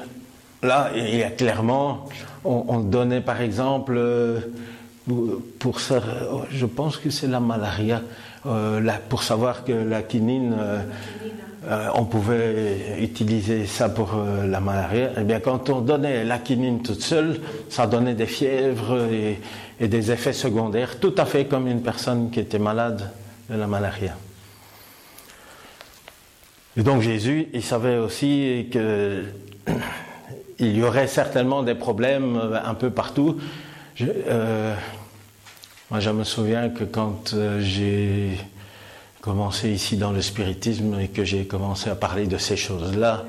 [0.62, 2.08] là, il y a clairement,
[2.44, 4.40] on, donnait par exemple, euh,
[5.58, 6.00] pour ça,
[6.50, 8.02] je pense que c'est la malaria,
[8.46, 15.10] euh, pour savoir que la quinine, euh, on pouvait utiliser ça pour la malaria.
[15.18, 19.40] Eh bien, quand on donnait la quinine toute seule, ça donnait des fièvres et,
[19.80, 23.10] et des effets secondaires, tout à fait comme une personne qui était malade
[23.48, 24.16] de la malaria.
[26.76, 29.24] Et donc Jésus, il savait aussi que
[30.58, 33.38] il y aurait certainement des problèmes un peu partout.
[34.00, 34.74] Euh,
[35.92, 38.36] moi, je me souviens que quand euh, j'ai
[39.20, 43.24] commencé ici dans le spiritisme et que j'ai commencé à parler de ces choses-là,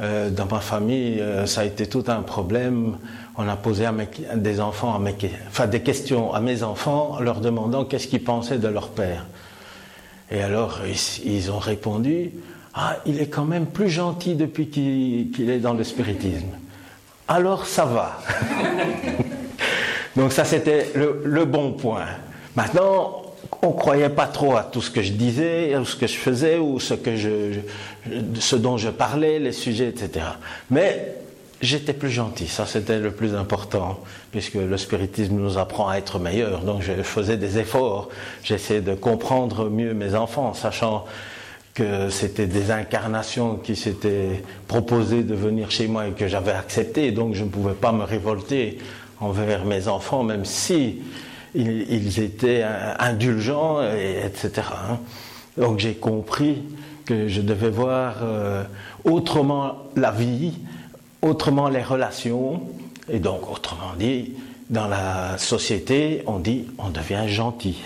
[0.00, 2.98] Euh, dans ma famille, euh, ça a été tout un problème.
[3.36, 3.92] On a posé à
[4.36, 5.16] des enfants, mes,
[5.48, 9.26] enfin des questions à mes enfants, en leur demandant qu'est-ce qu'ils pensaient de leur père.
[10.30, 10.80] Et alors
[11.24, 12.30] ils, ont répondu
[12.74, 16.46] Ah, il est quand même plus gentil depuis qu'il est dans le spiritisme.
[17.26, 18.20] Alors ça va.
[20.18, 22.06] Donc ça c'était le, bon point.
[22.56, 23.22] Maintenant,
[23.62, 26.58] on croyait pas trop à tout ce que je disais, ou ce que je faisais,
[26.58, 30.26] ou ce, dont je parlais, les sujets, etc.
[30.72, 31.14] Mais
[31.62, 34.00] j'étais plus gentil, ça c'était le plus important,
[34.32, 36.62] puisque le spiritisme nous apprend à être meilleurs.
[36.62, 38.08] Donc je faisais des efforts,
[38.42, 41.04] j'essayais de comprendre mieux mes enfants, sachant
[41.74, 47.12] que c'était des incarnations qui s'étaient proposées de venir chez moi et que j'avais accepté,
[47.12, 48.78] donc je ne pouvais pas me révolter
[49.20, 51.00] envers mes enfants, même si
[51.54, 52.64] ils, étaient
[52.98, 54.62] indulgents, etc.
[54.90, 54.98] Hein.
[55.56, 56.62] Donc j'ai compris
[57.04, 58.64] que je devais voir euh,
[59.04, 60.52] autrement la vie,
[61.22, 62.62] autrement les relations,
[63.08, 64.34] et donc autrement dit,
[64.70, 67.82] dans la société, on dit on devient gentil.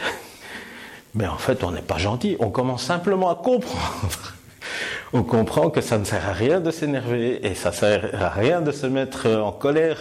[1.15, 4.35] Mais en fait, on n'est pas gentil, on commence simplement à comprendre.
[5.15, 8.31] On comprend que ça ne sert à rien de s'énerver et ça ne sert à
[8.31, 9.99] rien de se mettre en colère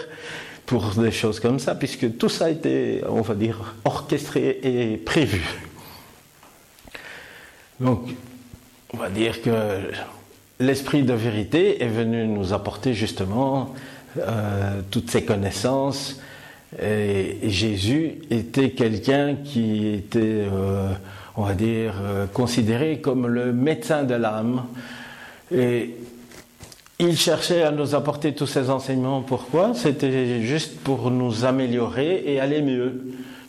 [0.72, 4.96] pour des choses comme ça, puisque tout ça a été, on va dire, orchestré et
[4.96, 5.44] prévu.
[7.82, 8.16] Donc,
[8.94, 9.52] on va dire que
[10.62, 13.76] l'esprit de vérité est venu nous apporter justement
[14.18, 16.22] euh, toutes ces connaissances.
[16.82, 20.88] Et, Jésus était quelqu'un qui était, euh,
[21.36, 24.64] on va dire, euh, considéré comme le médecin de l'âme.
[25.54, 25.96] Et
[27.02, 29.22] il cherchait à nous apporter tous ces enseignements.
[29.22, 29.72] Pourquoi?
[29.74, 33.02] C'était juste pour nous améliorer et aller mieux.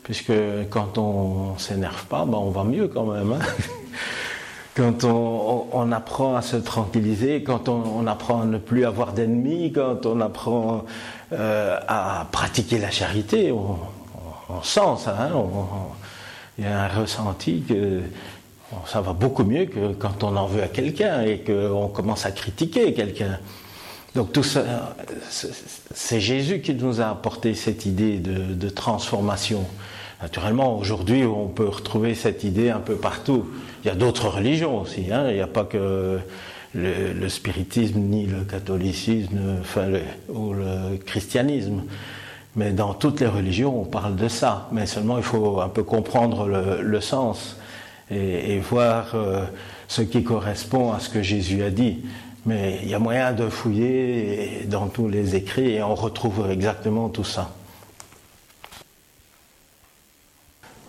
[0.02, 0.32] Puisque
[0.70, 3.32] quand on s'énerve pas, ben on va mieux quand même.
[3.32, 3.44] Hein.
[4.76, 10.06] quand on, apprend à se tranquilliser, quand on, apprend à ne plus avoir d'ennemis, quand
[10.06, 10.84] on apprend
[11.32, 13.76] euh, à pratiquer la charité, on,
[14.62, 15.16] sent ça.
[15.20, 15.30] Hein.
[16.58, 18.00] il y a un ressenti que
[18.86, 22.30] ça va beaucoup mieux que quand on en veut à quelqu'un et qu'on commence à
[22.30, 23.38] critiquer quelqu'un.
[24.14, 24.94] Donc tout ça,
[25.94, 29.64] c'est Jésus qui nous a apporté cette idée de, transformation.
[30.20, 33.46] Naturellement, aujourd'hui, on peut retrouver cette idée un peu partout.
[33.82, 35.10] Il y a d'autres religions aussi.
[35.10, 35.28] Hein.
[35.30, 36.18] Il n'y a pas que
[36.74, 39.62] le, spiritisme ni le catholicisme
[40.28, 41.82] ou le christianisme.
[42.54, 44.68] Mais dans toutes les religions, on parle de ça.
[44.72, 47.56] Mais seulement, il faut un peu comprendre le sens
[48.12, 49.44] et, voir euh,
[49.88, 52.04] ce qui correspond à ce que Jésus a dit.
[52.44, 57.08] Mais il y a moyen de fouiller dans tous les écrits et on retrouve exactement
[57.08, 57.54] tout ça.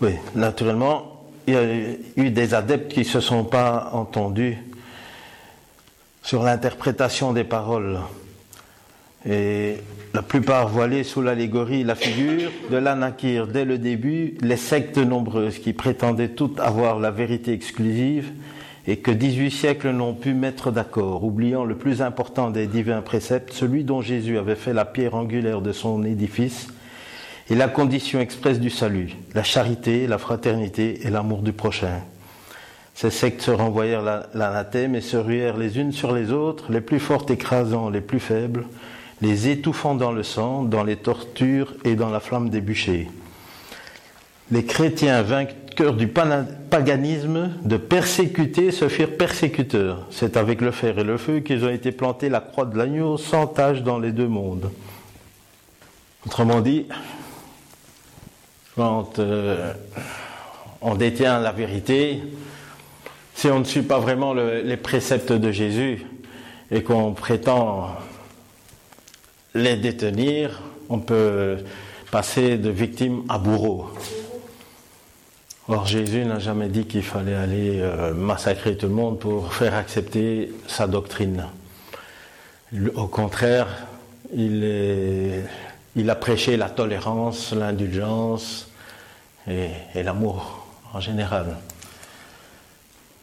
[0.01, 1.63] Oui, naturellement, il y a
[2.17, 4.57] eu des adeptes qui ne se sont pas entendus
[6.23, 7.99] sur l'interprétation des paroles.
[9.29, 9.77] Et
[10.13, 15.59] la plupart voilés sous l'allégorie la figure de l'anakir dès le début les sectes nombreuses
[15.59, 18.31] qui prétendaient toutes avoir la vérité exclusive
[18.85, 23.53] et que 18 siècles n'ont pu mettre d'accord, oubliant le plus important des divins préceptes,
[23.53, 26.67] celui dont Jésus avait fait la pierre angulaire de son édifice,
[27.49, 32.01] et la condition expresse du salut, la charité, la fraternité et l'amour du prochain.
[32.93, 36.99] Ces sectes se renvoyèrent l'anathème et se ruèrent les unes sur les autres, les plus
[36.99, 38.65] fortes écrasant les plus faibles,
[39.23, 43.09] les étouffant dans le sang, dans les tortures et dans la flamme des bûchers.
[44.51, 50.05] Les chrétiens vainqueurs du paganisme de persécuter se firent persécuteurs.
[50.11, 53.17] C'est avec le fer et le feu qu'ils ont été plantés la croix de l'agneau
[53.17, 54.69] sans tache dans les deux mondes.
[56.25, 56.85] Autrement dit,
[58.75, 59.73] quand euh,
[60.81, 62.21] on détient la vérité,
[63.35, 66.05] si on ne suit pas vraiment les préceptes de Jésus
[66.71, 67.87] et qu'on prétend
[69.53, 71.57] les détenir, on peut
[72.11, 73.89] passer de victime à bourreau.
[75.67, 79.75] Or Jésus n'a jamais dit qu'il fallait aller euh, massacrer tout le monde pour faire
[79.75, 81.45] accepter sa doctrine.
[82.95, 83.67] Au contraire,
[84.35, 85.43] il,
[86.09, 88.69] a prêché la tolérance, l'indulgence
[89.47, 91.57] et, et l'amour en général.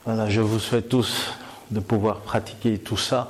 [0.07, 1.35] Voilà, je vous souhaite tous
[1.71, 3.29] de pouvoir pratiquer tout ça.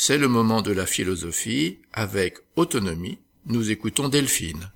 [0.03, 1.77] C'est le moment de la philosophie.
[1.93, 4.71] Avec autonomie, nous écoutons Delphine.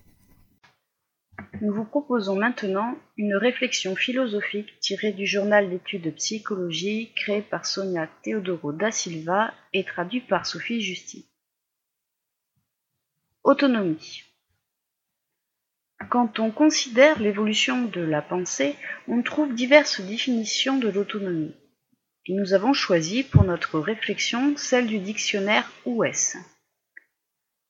[1.64, 7.66] Nous vous proposons maintenant une réflexion philosophique tirée du journal d'études de psychologie créé par
[7.66, 11.28] Sonia Teodoro da Silva et traduit par Sophie Justi.
[13.44, 14.22] Autonomie.
[16.12, 18.76] Quand on considère l'évolution de la pensée,
[19.08, 21.56] on trouve diverses définitions de l'autonomie.
[22.28, 26.38] Nous avons choisi pour notre réflexion celle du dictionnaire OUS.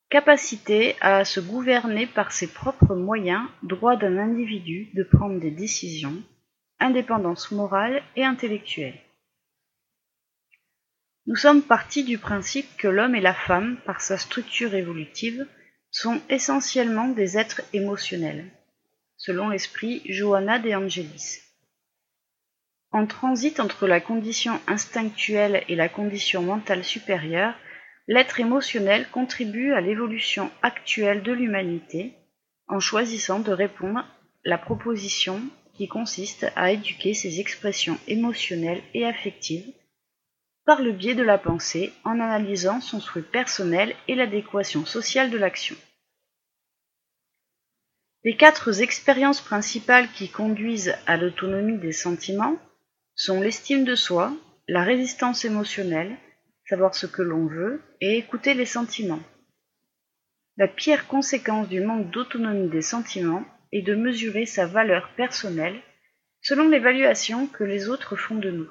[0.08, 6.22] Capacité à se gouverner par ses propres moyens, droit d'un individu de prendre des décisions,
[6.80, 8.98] indépendance morale et intellectuelle.
[11.26, 15.46] Nous sommes partis du principe que l'homme et la femme, par sa structure évolutive,
[15.90, 18.50] sont essentiellement des êtres émotionnels,
[19.18, 21.45] selon l'esprit Johanna de Angelis.
[22.96, 27.54] En transit entre la condition instinctuelle et la condition mentale supérieure,
[28.08, 32.14] l'être émotionnel contribue à l'évolution actuelle de l'humanité
[32.68, 34.06] en choisissant de répondre à
[34.46, 35.42] la proposition
[35.74, 39.74] qui consiste à éduquer ses expressions émotionnelles et affectives
[40.64, 45.36] par le biais de la pensée en analysant son souhait personnel et l'adéquation sociale de
[45.36, 45.76] l'action.
[48.24, 52.56] Les quatre expériences principales qui conduisent à l'autonomie des sentiments
[53.16, 54.32] sont l'estime de soi,
[54.68, 56.16] la résistance émotionnelle,
[56.68, 59.22] savoir ce que l'on veut, et écouter les sentiments.
[60.58, 65.80] La pire conséquence du manque d'autonomie des sentiments est de mesurer sa valeur personnelle
[66.42, 68.70] selon l'évaluation que les autres font de nous.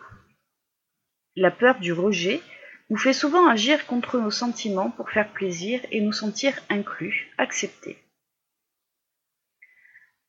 [1.35, 2.41] La peur du rejet
[2.89, 8.04] nous fait souvent agir contre nos sentiments pour faire plaisir et nous sentir inclus, acceptés.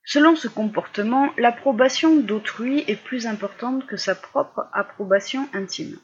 [0.08, 5.98] Selon ce comportement, l'approbation d'autrui est plus importante que sa propre approbation intime.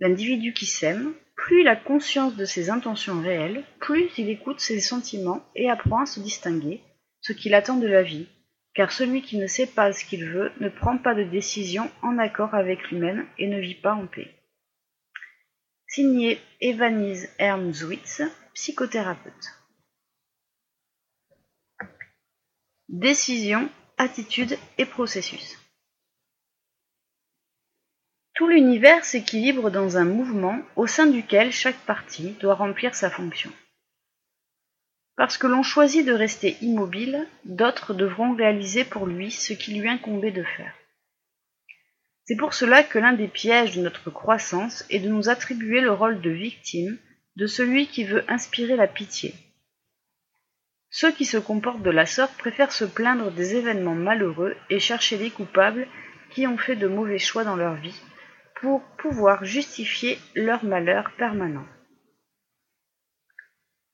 [0.00, 4.80] L'individu qui s'aime, plus il a conscience de ses intentions réelles, plus il écoute ses
[4.80, 6.82] sentiments et apprend à se distinguer,
[7.20, 8.26] ce qu'il attend de la vie,
[8.74, 12.18] car celui qui ne sait pas ce qu'il veut ne prend pas de décision en
[12.18, 14.34] accord avec lui-même et ne vit pas en paix.
[15.86, 18.22] Signé Evanise Hermswitz,
[18.54, 19.55] psychothérapeute.
[22.88, 23.68] Décision,
[23.98, 25.58] attitude et processus.
[28.34, 33.50] Tout l'univers s'équilibre dans un mouvement au sein duquel chaque partie doit remplir sa fonction.
[35.16, 39.88] Parce que l'on choisit de rester immobile, d'autres devront réaliser pour lui ce qui lui
[39.88, 40.74] incombait de faire.
[42.26, 45.92] C'est pour cela que l'un des pièges de notre croissance est de nous attribuer le
[45.92, 46.98] rôle de victime,
[47.34, 49.34] de celui qui veut inspirer la pitié.
[50.98, 55.18] Ceux qui se comportent de la sorte préfèrent se plaindre des événements malheureux et chercher
[55.18, 55.86] les coupables
[56.30, 58.00] qui ont fait de mauvais choix dans leur vie,
[58.62, 61.66] pour pouvoir justifier leur malheur permanent.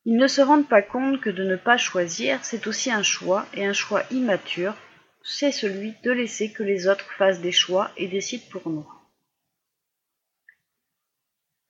[0.05, 3.46] Ils ne se rendent pas compte que de ne pas choisir, c'est aussi un choix,
[3.55, 4.76] et un choix immature,
[5.24, 8.86] c'est celui de laisser que les autres fassent des choix et décident pour nous.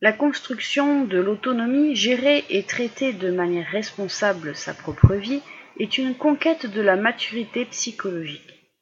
[0.03, 5.43] La construction de l'autonomie, gérer et traiter de manière responsable sa propre vie,
[5.79, 8.73] est une conquête de la maturité psychologique.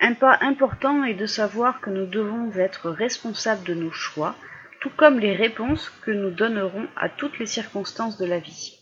[0.00, 4.34] Un pas important est de savoir que nous devons être responsables de nos choix,
[4.80, 8.80] tout comme les réponses que nous donnerons à toutes les circonstances de la vie.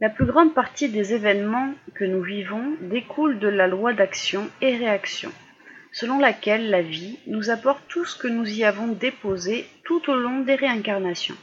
[0.00, 4.78] La plus grande partie des événements que nous vivons découle de la loi d'action et
[4.78, 5.30] réaction,
[5.98, 10.14] selon laquelle la vie nous apporte tout ce que nous y avons déposé tout au
[10.14, 11.36] long des réincarnations.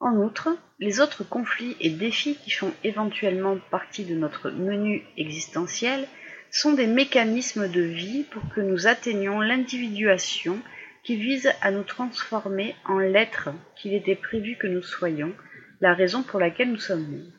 [0.00, 0.50] En outre,
[0.80, 6.06] les autres conflits et défis qui font éventuellement partie de notre menu existentiel
[6.50, 10.60] sont des mécanismes de vie pour que nous atteignions l'individuation
[11.02, 15.32] qui vise à nous transformer en l'être qu'il était prévu que nous soyons,
[15.80, 17.35] la raison pour laquelle nous sommes nés.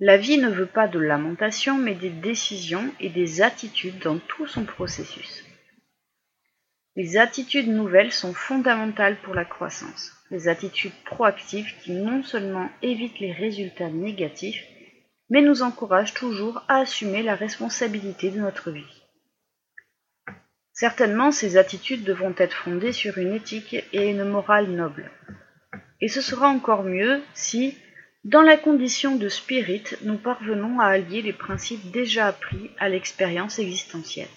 [0.00, 4.46] La vie ne veut pas de lamentation, mais des décisions et des attitudes dans tout
[4.46, 5.44] son processus.
[6.96, 10.12] Les attitudes nouvelles sont fondamentales pour la croissance.
[10.30, 14.64] Les attitudes proactives qui non seulement évitent les résultats négatifs,
[15.30, 19.02] mais nous encouragent toujours à assumer la responsabilité de notre vie.
[20.72, 25.10] Certainement, ces attitudes devront être fondées sur une éthique et une morale noble.
[26.00, 27.78] Et ce sera encore mieux si,
[28.24, 33.58] dans la condition de spirit, nous parvenons à allier les principes déjà appris à l'expérience
[33.58, 34.30] existentielle.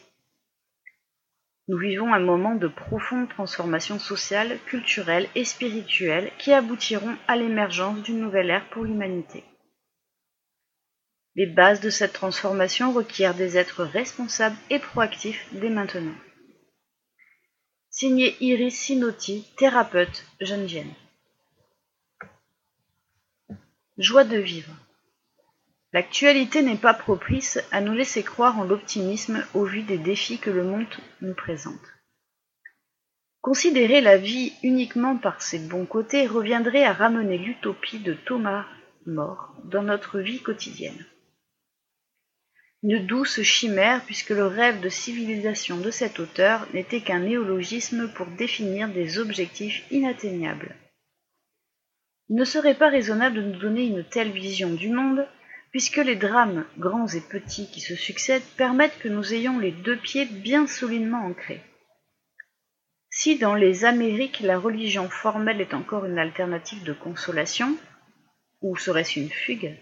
[1.69, 8.01] Nous vivons un moment de profonde transformation sociale, culturelle et spirituelle qui aboutiront à l'émergence
[8.03, 9.43] d'une nouvelle ère pour l'humanité.
[11.35, 16.15] Les bases de cette transformation requièrent des êtres responsables et proactifs dès maintenant.
[17.89, 20.88] Signé Iris Sinotti, thérapeute, Geneviève.
[23.97, 24.71] Joie de vivre.
[25.91, 30.51] L'actualité n'est pas propice à nous laisser croire en l'optimisme au vu des défis que
[30.51, 30.85] le monde
[31.21, 31.81] nous présente.
[33.41, 38.67] Considérer la vie uniquement par ses bons côtés reviendrait à ramener l'utopie de Thomas
[39.07, 41.05] More dans notre vie quotidienne.
[42.83, 48.27] Une douce chimère puisque le rêve de civilisation de cet auteur n'était qu'un néologisme pour
[48.27, 50.75] définir des objectifs inatteignables.
[52.30, 55.25] Il ne serait pas raisonnable de nous donner une telle vision du monde,
[55.71, 59.97] puisque les drames, grands et petits, qui se succèdent, permettent que nous ayons les deux
[59.97, 61.61] pieds bien solidement ancrés.
[63.09, 67.78] Si dans les Amériques la religion formelle est encore une alternative de consolation,
[68.61, 69.78] ou serait-ce une fugue,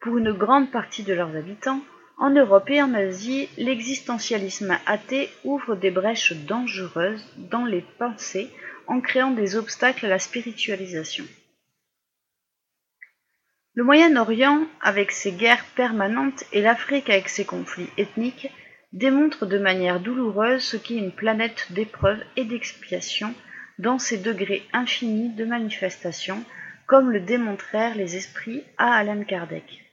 [0.00, 1.80] pour une grande partie de leurs habitants,
[2.18, 8.50] en Europe et en Asie, l'existentialisme athée ouvre des brèches dangereuses dans les pensées
[8.86, 11.24] en créant des obstacles à la spiritualisation.
[13.76, 18.50] Le Moyen-Orient, avec ses guerres permanentes, et l'Afrique avec ses conflits ethniques,
[18.94, 23.34] démontrent de manière douloureuse ce qu'est une planète d'épreuves et d'expiation
[23.78, 26.42] dans ses degrés infinis de manifestation,
[26.86, 29.84] comme le démontrèrent les esprits à Alan Kardec.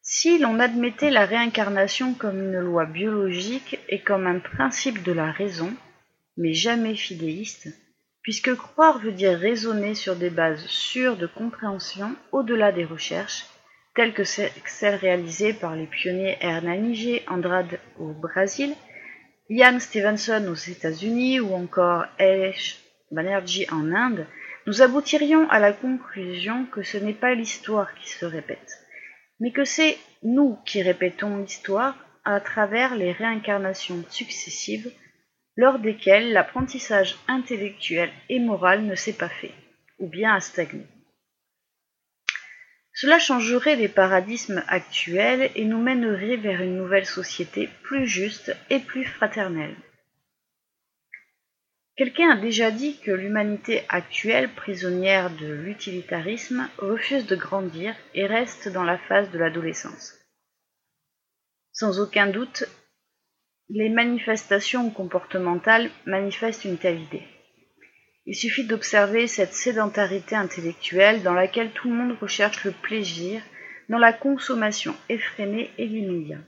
[0.00, 5.32] Si l'on admettait la réincarnation comme une loi biologique et comme un principe de la
[5.32, 5.74] raison,
[6.36, 7.68] mais jamais fidéiste,
[8.28, 13.46] puisque croire veut dire raisonner sur des bases sûres de compréhension au-delà des recherches,
[13.94, 18.74] telles que celles réalisées par les pionniers Hernani Andrade au Brésil,
[19.48, 22.76] Ian Stevenson aux États-Unis ou encore H.
[23.10, 24.26] Banerjee en Inde,
[24.66, 28.76] nous aboutirions à la conclusion que ce n'est pas l'histoire qui se répète,
[29.40, 34.92] mais que c'est nous qui répétons l'histoire à travers les réincarnations successives
[35.58, 39.52] lors desquels l'apprentissage intellectuel et moral ne s'est pas fait,
[39.98, 40.86] ou bien a stagné.
[42.94, 48.78] Cela changerait les paradigmes actuels et nous mènerait vers une nouvelle société plus juste et
[48.78, 49.74] plus fraternelle.
[51.96, 58.68] Quelqu'un a déjà dit que l'humanité actuelle, prisonnière de l'utilitarisme, refuse de grandir et reste
[58.68, 60.14] dans la phase de l'adolescence.
[61.72, 62.64] Sans aucun doute,
[63.70, 67.26] les manifestations comportementales manifestent une telle idée.
[68.24, 73.42] Il suffit d'observer cette sédentarité intellectuelle dans laquelle tout le monde recherche le plaisir
[73.88, 76.40] dans la consommation effrénée et l'immédiat.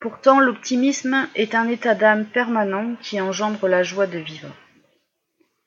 [0.00, 4.54] Pourtant, l'optimisme est un état d'âme permanent qui engendre la joie de vivre.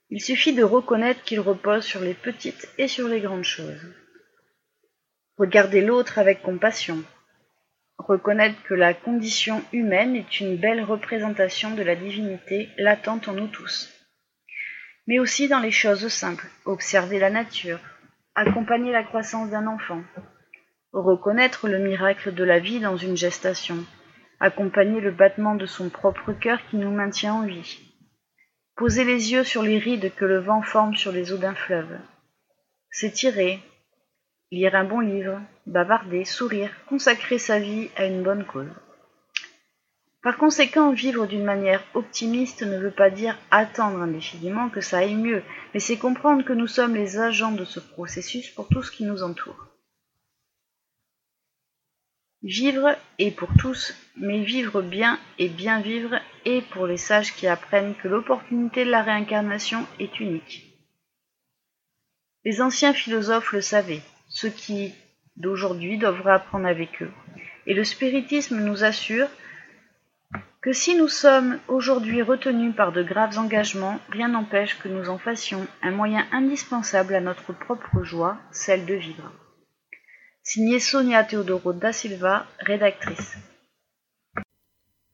[0.09, 3.93] Il suffit de reconnaître qu'il repose sur les petites et sur les grandes choses.
[5.37, 7.03] Regardez l'autre avec compassion,
[8.07, 13.47] reconnaître que la condition humaine est une belle représentation de la divinité latente en nous
[13.47, 13.89] tous.
[15.07, 17.79] Mais aussi dans les choses simples, observer la nature,
[18.35, 20.03] accompagner la croissance d'un enfant,
[20.93, 23.85] reconnaître le miracle de la vie dans une gestation,
[24.39, 27.79] accompagner le battement de son propre cœur qui nous maintient en vie,
[28.75, 31.99] poser les yeux sur les rides que le vent forme sur les eaux d'un fleuve,
[32.89, 33.59] s'étirer,
[34.51, 38.67] lire un bon livre, bavarder, sourire, consacrer sa vie à une bonne cause.
[40.21, 45.15] Par conséquent, vivre d'une manière optimiste ne veut pas dire attendre indéfiniment que ça aille
[45.15, 45.41] mieux,
[45.73, 49.05] mais c'est comprendre que nous sommes les agents de ce processus pour tout ce qui
[49.05, 49.67] nous entoure.
[52.43, 57.47] Vivre est pour tous, mais vivre bien et bien vivre est pour les sages qui
[57.47, 60.67] apprennent que l'opportunité de la réincarnation est unique.
[62.43, 64.01] Les anciens philosophes le savaient,
[64.41, 64.93] ceux qui
[65.37, 67.11] d'aujourd'hui doivent apprendre avec eux.
[67.67, 69.27] Et le spiritisme nous assure
[70.61, 75.19] que si nous sommes aujourd'hui retenus par de graves engagements, rien n'empêche que nous en
[75.19, 79.31] fassions un moyen indispensable à notre propre joie, celle de vivre.
[80.43, 83.37] Signé Sonia Teodoro da Silva, rédactrice.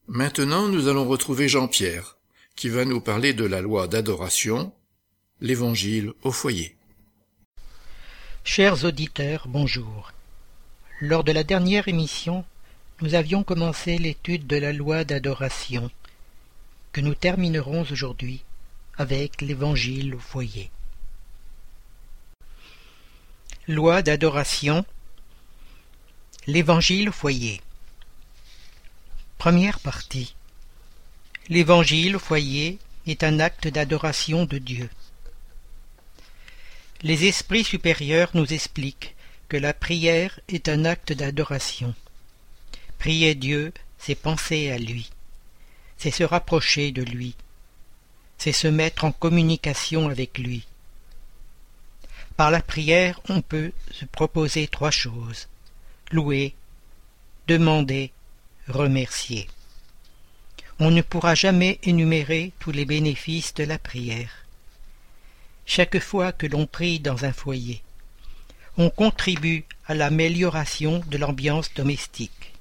[0.07, 2.17] Maintenant, nous allons retrouver Jean-Pierre,
[2.55, 4.71] qui va nous parler de la loi d'adoration,
[5.41, 6.76] l'évangile au foyer.
[8.49, 10.13] Chers auditeurs, bonjour.
[11.01, 12.45] Lors de la dernière émission,
[13.01, 15.91] nous avions commencé l'étude de la loi d'adoration,
[16.93, 18.45] que nous terminerons aujourd'hui
[18.97, 20.71] avec l'Évangile au foyer.
[23.67, 24.85] Loi d'adoration
[26.47, 27.61] L'Évangile au foyer
[29.37, 30.35] Première partie
[31.49, 34.89] L'Évangile au foyer est un acte d'adoration de Dieu.
[37.03, 39.15] Les esprits supérieurs nous expliquent
[39.49, 41.93] que la prière est un acte d'adoration.
[42.97, 45.11] Prier Dieu, c'est penser à lui.
[45.97, 47.33] c'est se rapprocher de lui,
[48.37, 50.67] c'est se mettre en communication avec lui.
[52.35, 55.47] Par la prière, on peut se proposer trois choses
[56.11, 56.53] louer,
[57.47, 58.11] demander,
[58.67, 59.47] remercier.
[60.79, 64.45] On ne pourra jamais énumérer tous les bénéfices de la prière.
[65.69, 67.83] Chaque fois que l'on prie dans un foyer,
[68.77, 72.53] on contribue à l'amélioration de l'ambiance domestique.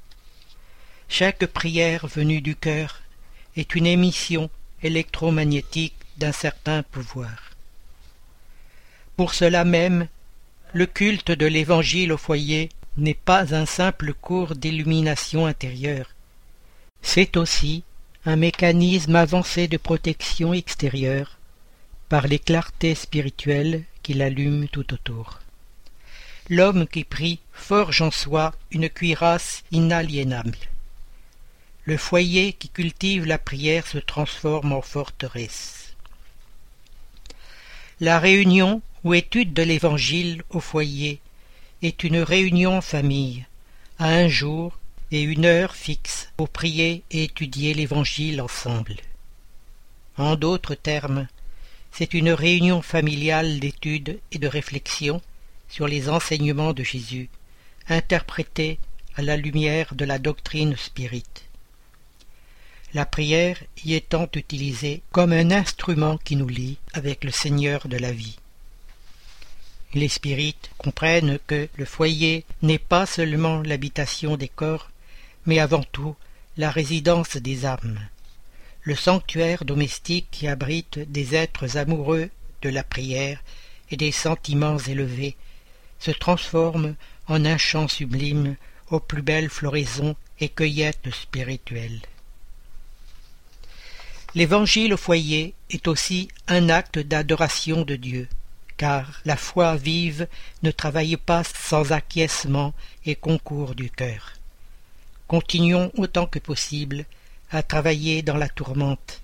[1.08, 3.00] Chaque prière venue du cœur
[3.56, 4.50] est une émission
[4.82, 7.52] électromagnétique d'un certain pouvoir.
[9.16, 10.08] Pour cela même,
[10.72, 16.10] le culte de l'Évangile au foyer n'est pas un simple cours d'illumination intérieure.
[17.02, 17.84] C'est aussi
[18.24, 21.38] un mécanisme avancé de protection extérieure
[22.08, 25.40] par les clartés spirituelles qui l'allument tout autour.
[26.48, 30.58] L'homme qui prie forge en soi une cuirasse inaliénable.
[31.84, 35.96] Le foyer qui cultive la prière se transforme en forteresse.
[38.00, 41.20] La réunion ou étude de l'Évangile au foyer
[41.82, 43.46] est une réunion en famille,
[43.98, 44.78] à un jour
[45.10, 48.96] et une heure fixe pour prier et étudier l'Évangile ensemble.
[50.16, 51.26] En d'autres termes,
[51.96, 55.22] c'est une réunion familiale d'étude et de réflexion
[55.68, 57.28] sur les enseignements de Jésus,
[57.88, 58.78] interprétés
[59.16, 61.46] à la lumière de la doctrine spirite
[62.96, 67.98] la prière y étant utilisée comme un instrument qui nous lie avec le Seigneur de
[67.98, 68.38] la vie.
[69.92, 74.90] Les spirites comprennent que le foyer n'est pas seulement l'habitation des corps,
[75.44, 76.16] mais avant tout
[76.56, 78.00] la résidence des âmes,
[78.86, 82.30] le sanctuaire domestique qui abrite des êtres amoureux
[82.62, 83.42] de la prière
[83.90, 85.34] et des sentiments élevés,
[85.98, 86.94] se transforme
[87.26, 88.54] en un champ sublime
[88.92, 92.00] aux plus belles floraisons et cueillettes spirituelles.
[94.36, 98.28] L'évangile au foyer est aussi un acte d'adoration de Dieu,
[98.76, 100.28] car la foi vive
[100.62, 102.72] ne travaille pas sans acquiescement
[103.04, 104.34] et concours du cœur.
[105.26, 107.04] Continuons autant que possible
[107.50, 109.22] à travailler dans la tourmente,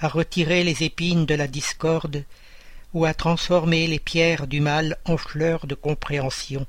[0.00, 2.24] à retirer les épines de la discorde
[2.94, 6.66] ou à transformer les pierres du mal en fleurs de compréhension,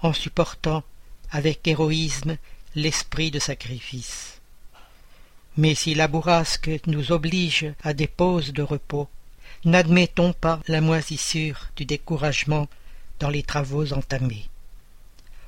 [0.00, 0.82] en supportant
[1.30, 2.36] avec héroïsme
[2.74, 4.40] l'esprit de sacrifice.
[5.56, 9.08] Mais si la bourrasque nous oblige à des pauses de repos,
[9.64, 12.68] n'admettons pas la moisissure du découragement
[13.18, 14.48] dans les travaux entamés.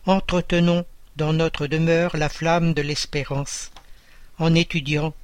[0.06, 0.84] Entretenons
[1.16, 3.70] dans notre demeure la flamme de l'espérance,
[4.38, 5.14] en étudiant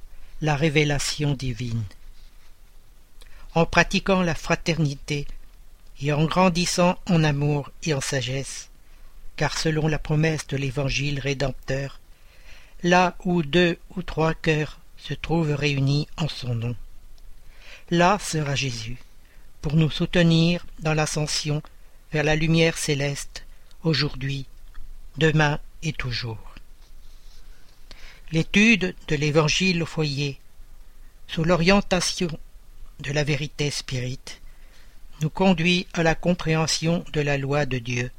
[0.41, 1.83] la révélation divine.
[3.55, 5.27] En pratiquant la fraternité
[6.01, 8.69] et en grandissant en amour et en sagesse,
[9.35, 11.99] car selon la promesse de l'Évangile rédempteur,
[12.83, 16.75] là où deux ou trois cœurs se trouvent réunis en son nom.
[17.89, 18.97] Là sera Jésus,
[19.61, 21.61] pour nous soutenir dans l'ascension
[22.11, 23.45] vers la lumière céleste,
[23.83, 24.45] aujourd'hui,
[25.17, 26.48] demain et toujours.
[28.31, 30.39] L'étude de l'Évangile au foyer,
[31.27, 32.29] sous l'orientation
[32.99, 34.39] de la vérité spirite,
[35.21, 38.11] nous conduit à la compréhension de la loi de Dieu,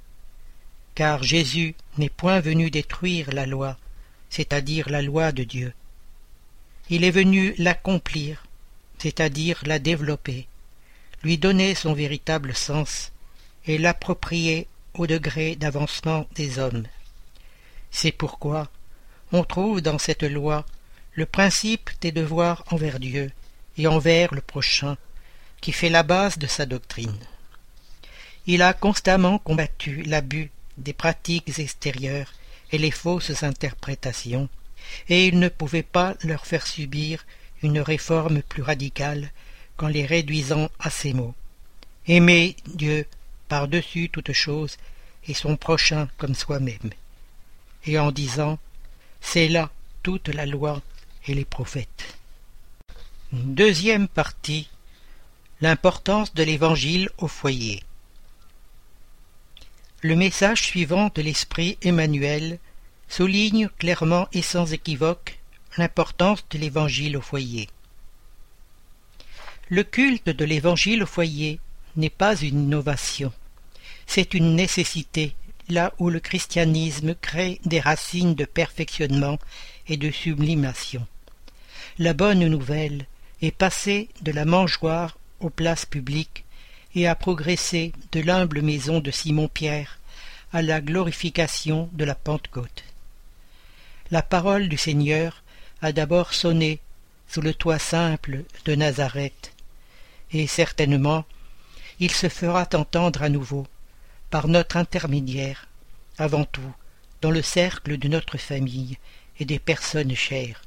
[0.97, 3.77] car Jésus n'est point venu détruire la loi,
[4.31, 5.73] c'est-à-dire la loi de Dieu.
[6.89, 8.45] Il est venu l'accomplir,
[8.99, 10.49] c'est-à-dire la développer,
[11.23, 13.13] lui donner son véritable sens
[13.65, 16.87] et l'approprier au degré d'avancement des hommes.
[17.93, 18.69] C'est pourquoi
[19.33, 20.65] on trouve dans cette loi
[21.13, 23.31] le principe des devoirs envers Dieu
[23.77, 24.97] et envers le prochain,
[25.61, 27.19] qui fait la base de sa doctrine.
[28.47, 32.33] Il a constamment combattu l'abus des pratiques extérieures
[32.73, 34.49] et les fausses interprétations,
[35.09, 37.25] et il ne pouvait pas leur faire subir
[37.63, 39.31] une réforme plus radicale
[39.77, 41.35] qu'en les réduisant à ces mots.
[42.07, 43.07] Aimer Dieu
[43.49, 44.79] par-dessus toute chose
[45.29, 46.91] et son prochain comme soi-même,
[47.85, 48.59] et en disant
[49.21, 49.71] C'est là
[50.03, 50.81] toute la loi
[51.27, 52.19] et les prophètes.
[53.33, 54.69] Deuxième partie
[55.61, 57.83] L'importance de l'Évangile au foyer.
[60.01, 62.59] Le message suivant de l'Esprit Emmanuel
[63.09, 65.39] souligne clairement et sans équivoque
[65.77, 67.69] l'importance de l'Évangile au foyer.
[69.69, 71.61] Le culte de l'Évangile au foyer
[71.97, 73.33] n'est pas une innovation,
[74.07, 75.35] c'est une nécessité
[75.71, 79.39] là où le christianisme crée des racines de perfectionnement
[79.89, 81.07] et de sublimation.
[81.99, 83.07] La bonne nouvelle
[83.43, 86.45] est passée de la mangeoire aux places publiques
[86.95, 89.99] et a progressé de l'humble maison de Simon-Pierre
[90.53, 92.85] à la glorification de la Pentecôte.
[94.11, 95.43] La parole du Seigneur
[95.83, 96.81] a d'abord sonné
[97.29, 99.53] sous le toit simple de Nazareth,
[100.33, 101.25] et certainement
[102.01, 103.67] il se fera entendre à nouveau,
[104.31, 105.67] par notre intermédiaire,
[106.19, 106.75] avant tout,
[107.21, 108.97] dans le cercle de notre famille
[109.39, 110.63] et des personnes chères,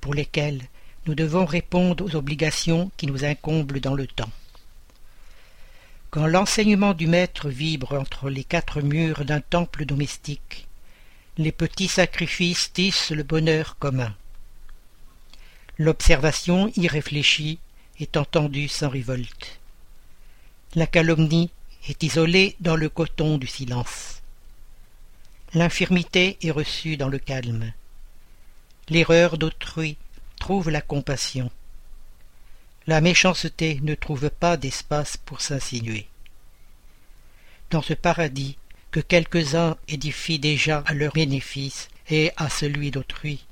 [0.00, 0.62] pour lesquelles
[1.06, 4.30] nous devons répondre aux obligations qui nous incombent dans le temps.
[6.10, 10.66] Quand l'enseignement du Maître vibre entre les quatre murs d'un temple domestique,
[11.36, 14.14] les petits sacrifices tissent le bonheur commun.
[15.76, 17.58] L'observation irréfléchie
[17.98, 19.58] est entendue sans révolte.
[20.76, 21.50] La calomnie
[21.88, 24.22] est isolée dans le coton du silence.
[25.52, 27.72] L'infirmité est reçue dans le calme.
[28.88, 29.96] L'erreur d'autrui
[30.38, 31.50] trouve la compassion.
[32.86, 36.06] La méchanceté ne trouve pas d'espace pour s'insinuer.
[37.70, 38.58] Dans ce paradis
[38.90, 43.46] que quelques-uns édifient déjà à leur bénéfice et à celui d'autrui,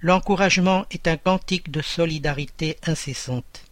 [0.00, 3.65] l'encouragement est un cantique de solidarité incessante.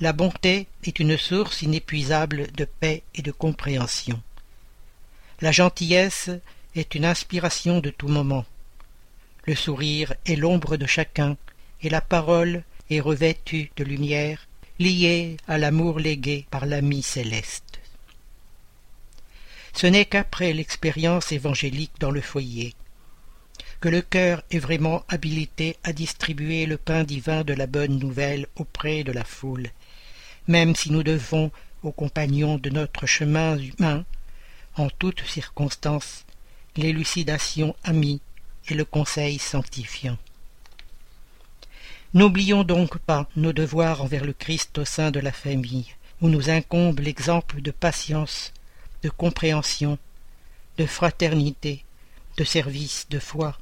[0.00, 4.20] La bonté est une source inépuisable de paix et de compréhension.
[5.40, 6.30] La gentillesse
[6.74, 8.44] est une inspiration de tout moment.
[9.44, 11.36] Le sourire est l'ombre de chacun,
[11.82, 17.80] et la parole est revêtue de lumière, liée à l'amour légué par l'ami céleste.
[19.74, 22.74] Ce n'est qu'après l'expérience évangélique dans le foyer
[23.82, 28.46] que le cœur est vraiment habilité à distribuer le pain divin de la bonne nouvelle
[28.54, 29.70] auprès de la foule,
[30.48, 31.50] même si nous devons
[31.82, 34.04] aux compagnons de notre chemin humain,
[34.76, 36.24] en toutes circonstances,
[36.76, 38.20] l'élucidation amie
[38.68, 40.16] et le conseil sanctifiant.
[42.14, 45.86] N'oublions donc pas nos devoirs envers le Christ au sein de la famille,
[46.20, 48.52] où nous incombe l'exemple de patience,
[49.02, 49.98] de compréhension,
[50.78, 51.84] de fraternité,
[52.36, 53.58] de service, de foi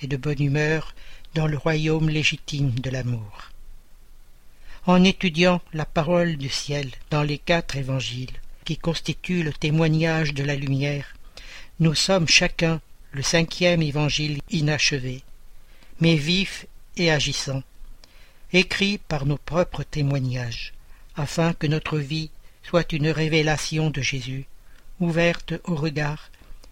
[0.00, 0.94] et de bonne humeur
[1.34, 3.51] dans le royaume légitime de l'amour.
[4.84, 8.32] En étudiant la parole du ciel dans les quatre évangiles,
[8.64, 11.14] qui constituent le témoignage de la lumière,
[11.78, 12.80] nous sommes chacun
[13.12, 15.22] le cinquième évangile inachevé,
[16.00, 16.66] mais vif
[16.96, 17.62] et agissant,
[18.52, 20.72] écrit par nos propres témoignages,
[21.14, 22.30] afin que notre vie
[22.64, 24.46] soit une révélation de Jésus,
[24.98, 26.30] ouverte au regard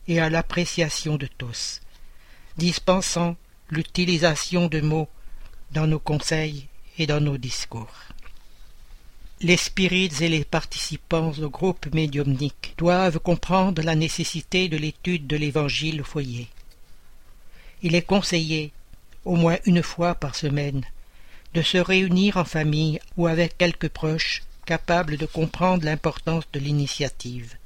[0.08, 1.80] et à l'appréciation de tous,
[2.56, 3.36] dispensant
[3.68, 5.08] l'utilisation de mots
[5.70, 6.66] dans nos conseils
[7.00, 7.94] et dans nos discours.
[9.40, 15.36] Les spirites et les participants au groupe médiumnique doivent comprendre la nécessité de l'étude de
[15.36, 16.48] l'Évangile au foyer.
[17.82, 18.72] Il est conseillé,
[19.24, 20.84] au moins une fois par semaine,
[21.54, 27.56] de se réunir en famille ou avec quelques proches capables de comprendre l'importance de l'initiative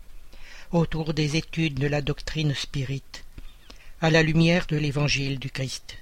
[0.71, 3.25] autour des études de la doctrine spirite,
[4.01, 5.99] à la lumière de l'Évangile du Christ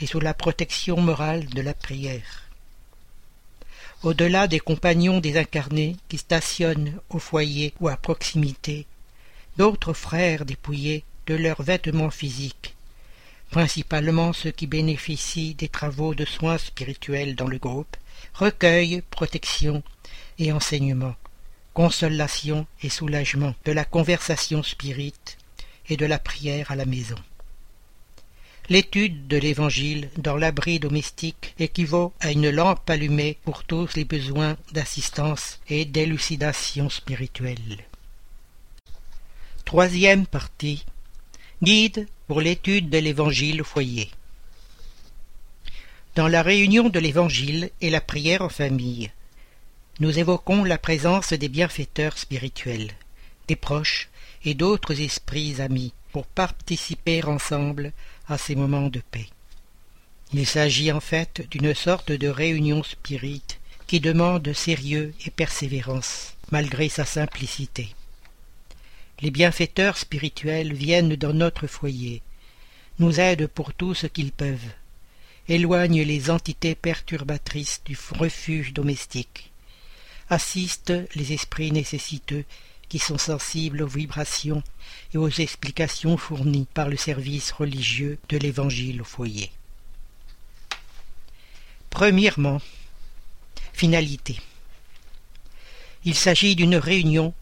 [0.00, 2.47] et sous la protection morale de la prière.
[4.02, 8.86] Au-delà des compagnons désincarnés qui stationnent au foyer ou à proximité,
[9.56, 12.74] d'autres frères dépouillés de leurs vêtements physiques
[13.50, 17.96] principalement ceux qui bénéficient des travaux de soins spirituels dans le groupe,
[18.34, 19.82] recueil, protection
[20.38, 21.14] et enseignement,
[21.74, 25.38] consolation et soulagement de la conversation spirite
[25.88, 27.16] et de la prière à la maison.
[28.70, 34.58] L'étude de l'Évangile dans l'abri domestique équivaut à une lampe allumée pour tous les besoins
[34.72, 37.78] d'assistance et d'élucidation spirituelle.
[39.64, 40.84] Troisième partie
[41.62, 44.10] Guide pour l'étude de l'Évangile au foyer.
[46.14, 49.10] Dans la réunion de l'Évangile et la prière en famille,
[49.98, 52.92] nous évoquons la présence des bienfaiteurs spirituels,
[53.46, 54.10] des proches
[54.44, 57.92] et d'autres esprits amis pour participer ensemble
[58.28, 59.28] à ces moments de paix.
[60.32, 66.88] Il s'agit en fait d'une sorte de réunion spirite qui demande sérieux et persévérance, malgré
[66.90, 67.88] sa simplicité.
[69.20, 72.22] Les bienfaiteurs spirituels viennent dans notre foyer,
[72.98, 74.72] nous aident pour tout ce qu'ils peuvent,
[75.48, 79.50] éloignent les entités perturbatrices du refuge domestique,
[80.28, 82.44] assistent les esprits nécessiteux
[82.88, 84.62] qui sont sensibles aux vibrations
[85.12, 89.50] et aux explications fournies par le service religieux de l'Évangile au foyer.
[91.90, 92.60] Premièrement,
[93.72, 94.40] finalité.
[96.04, 97.34] Il s'agit d'une réunion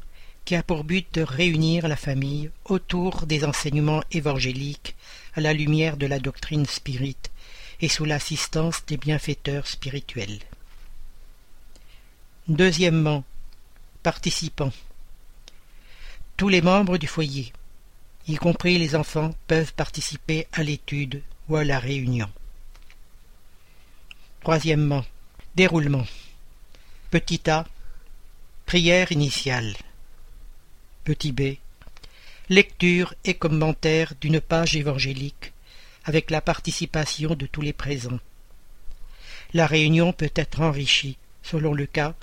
[0.44, 4.94] qui a pour but de réunir la famille autour des enseignements évangéliques
[5.34, 7.30] à la lumière de la doctrine spirite
[7.80, 10.38] et sous l'assistance des bienfaiteurs spirituels.
[12.48, 13.24] Deuxièmement,
[14.02, 14.72] participants.
[16.36, 17.50] Tous les membres du foyer,
[18.28, 22.28] y compris les enfants, peuvent participer à l'étude ou à la réunion.
[24.42, 25.02] Troisièmement,
[25.54, 26.04] déroulement.
[27.10, 27.64] Petit a,
[28.66, 29.74] prière initiale.
[31.04, 31.56] Petit b,
[32.50, 35.54] lecture et commentaire d'une page évangélique
[36.04, 38.20] avec la participation de tous les présents.
[39.54, 42.14] La réunion peut être enrichie, selon le cas,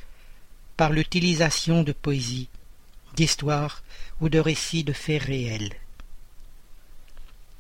[0.78, 2.48] par l'utilisation de poésie,
[3.16, 3.84] d'histoire
[4.22, 5.74] ou de récits de faits réels.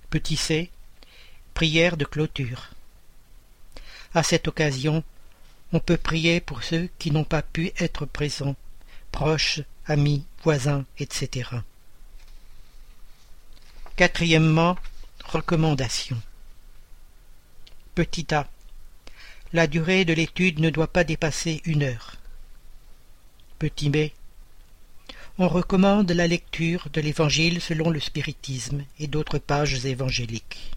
[0.09, 0.69] Petit c,
[1.53, 2.69] prière de clôture.
[4.13, 5.03] À cette occasion,
[5.71, 8.55] on peut prier pour ceux qui n'ont pas pu être présents,
[9.11, 11.49] proches, amis, voisins, etc.
[13.95, 14.77] Quatrièmement,
[15.25, 16.21] recommandation.
[17.95, 18.47] Petit a.
[19.51, 22.15] La durée de l'étude ne doit pas dépasser une heure.
[23.59, 24.09] Petit b.
[25.39, 30.71] On recommande la lecture de l'Évangile selon le spiritisme et d'autres pages évangéliques.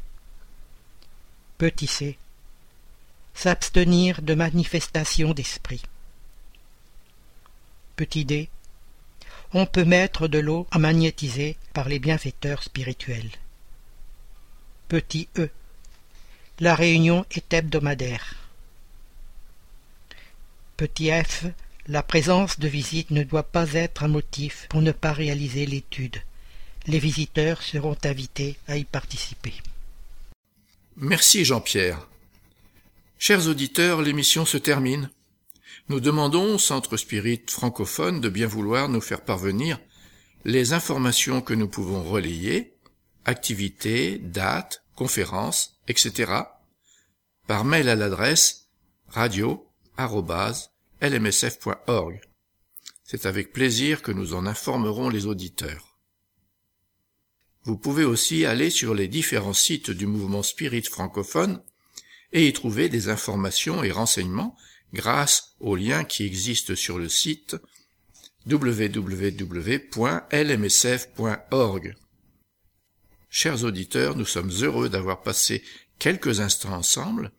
[1.58, 2.16] Petit c.
[3.34, 5.82] S'abstenir de manifestations d'esprit.
[7.96, 8.48] Petit d.
[9.52, 13.30] On peut mettre de l'eau à magnétiser par les bienfaiteurs spirituels.
[14.88, 15.50] Petit e.
[16.60, 18.36] La réunion est hebdomadaire.
[20.78, 21.44] Petit f.
[21.88, 26.16] La présence de visite ne doit pas être un motif pour ne pas réaliser l'étude.
[26.86, 29.54] Les visiteurs seront invités à y participer.
[30.96, 32.08] Merci Jean-Pierre.
[33.18, 35.10] Chers auditeurs, l'émission se termine.
[35.88, 39.78] Nous demandons au Centre Spirit francophone de bien vouloir nous faire parvenir
[40.44, 42.74] les informations que nous pouvons relayer,
[43.24, 46.32] activités, dates, conférences, etc.
[47.46, 48.68] par mail à l'adresse
[51.00, 52.20] radio@lmsf.org.
[53.04, 55.96] C'est avec plaisir que nous en informerons les auditeurs.
[57.64, 61.60] Vous pouvez aussi aller sur les différents sites du mouvement Spirit francophone
[62.32, 64.56] et y trouver des informations et renseignements
[64.92, 67.56] grâce aux liens qui existent sur le site
[68.46, 69.06] www.lmsf.org.
[73.28, 75.62] Chers auditeurs, nous sommes heureux d'avoir passé
[75.98, 77.32] quelques instants ensemble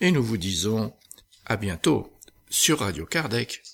[0.00, 0.94] et nous vous disons
[1.44, 2.11] à bientôt
[2.52, 3.71] sur Radio Kardec.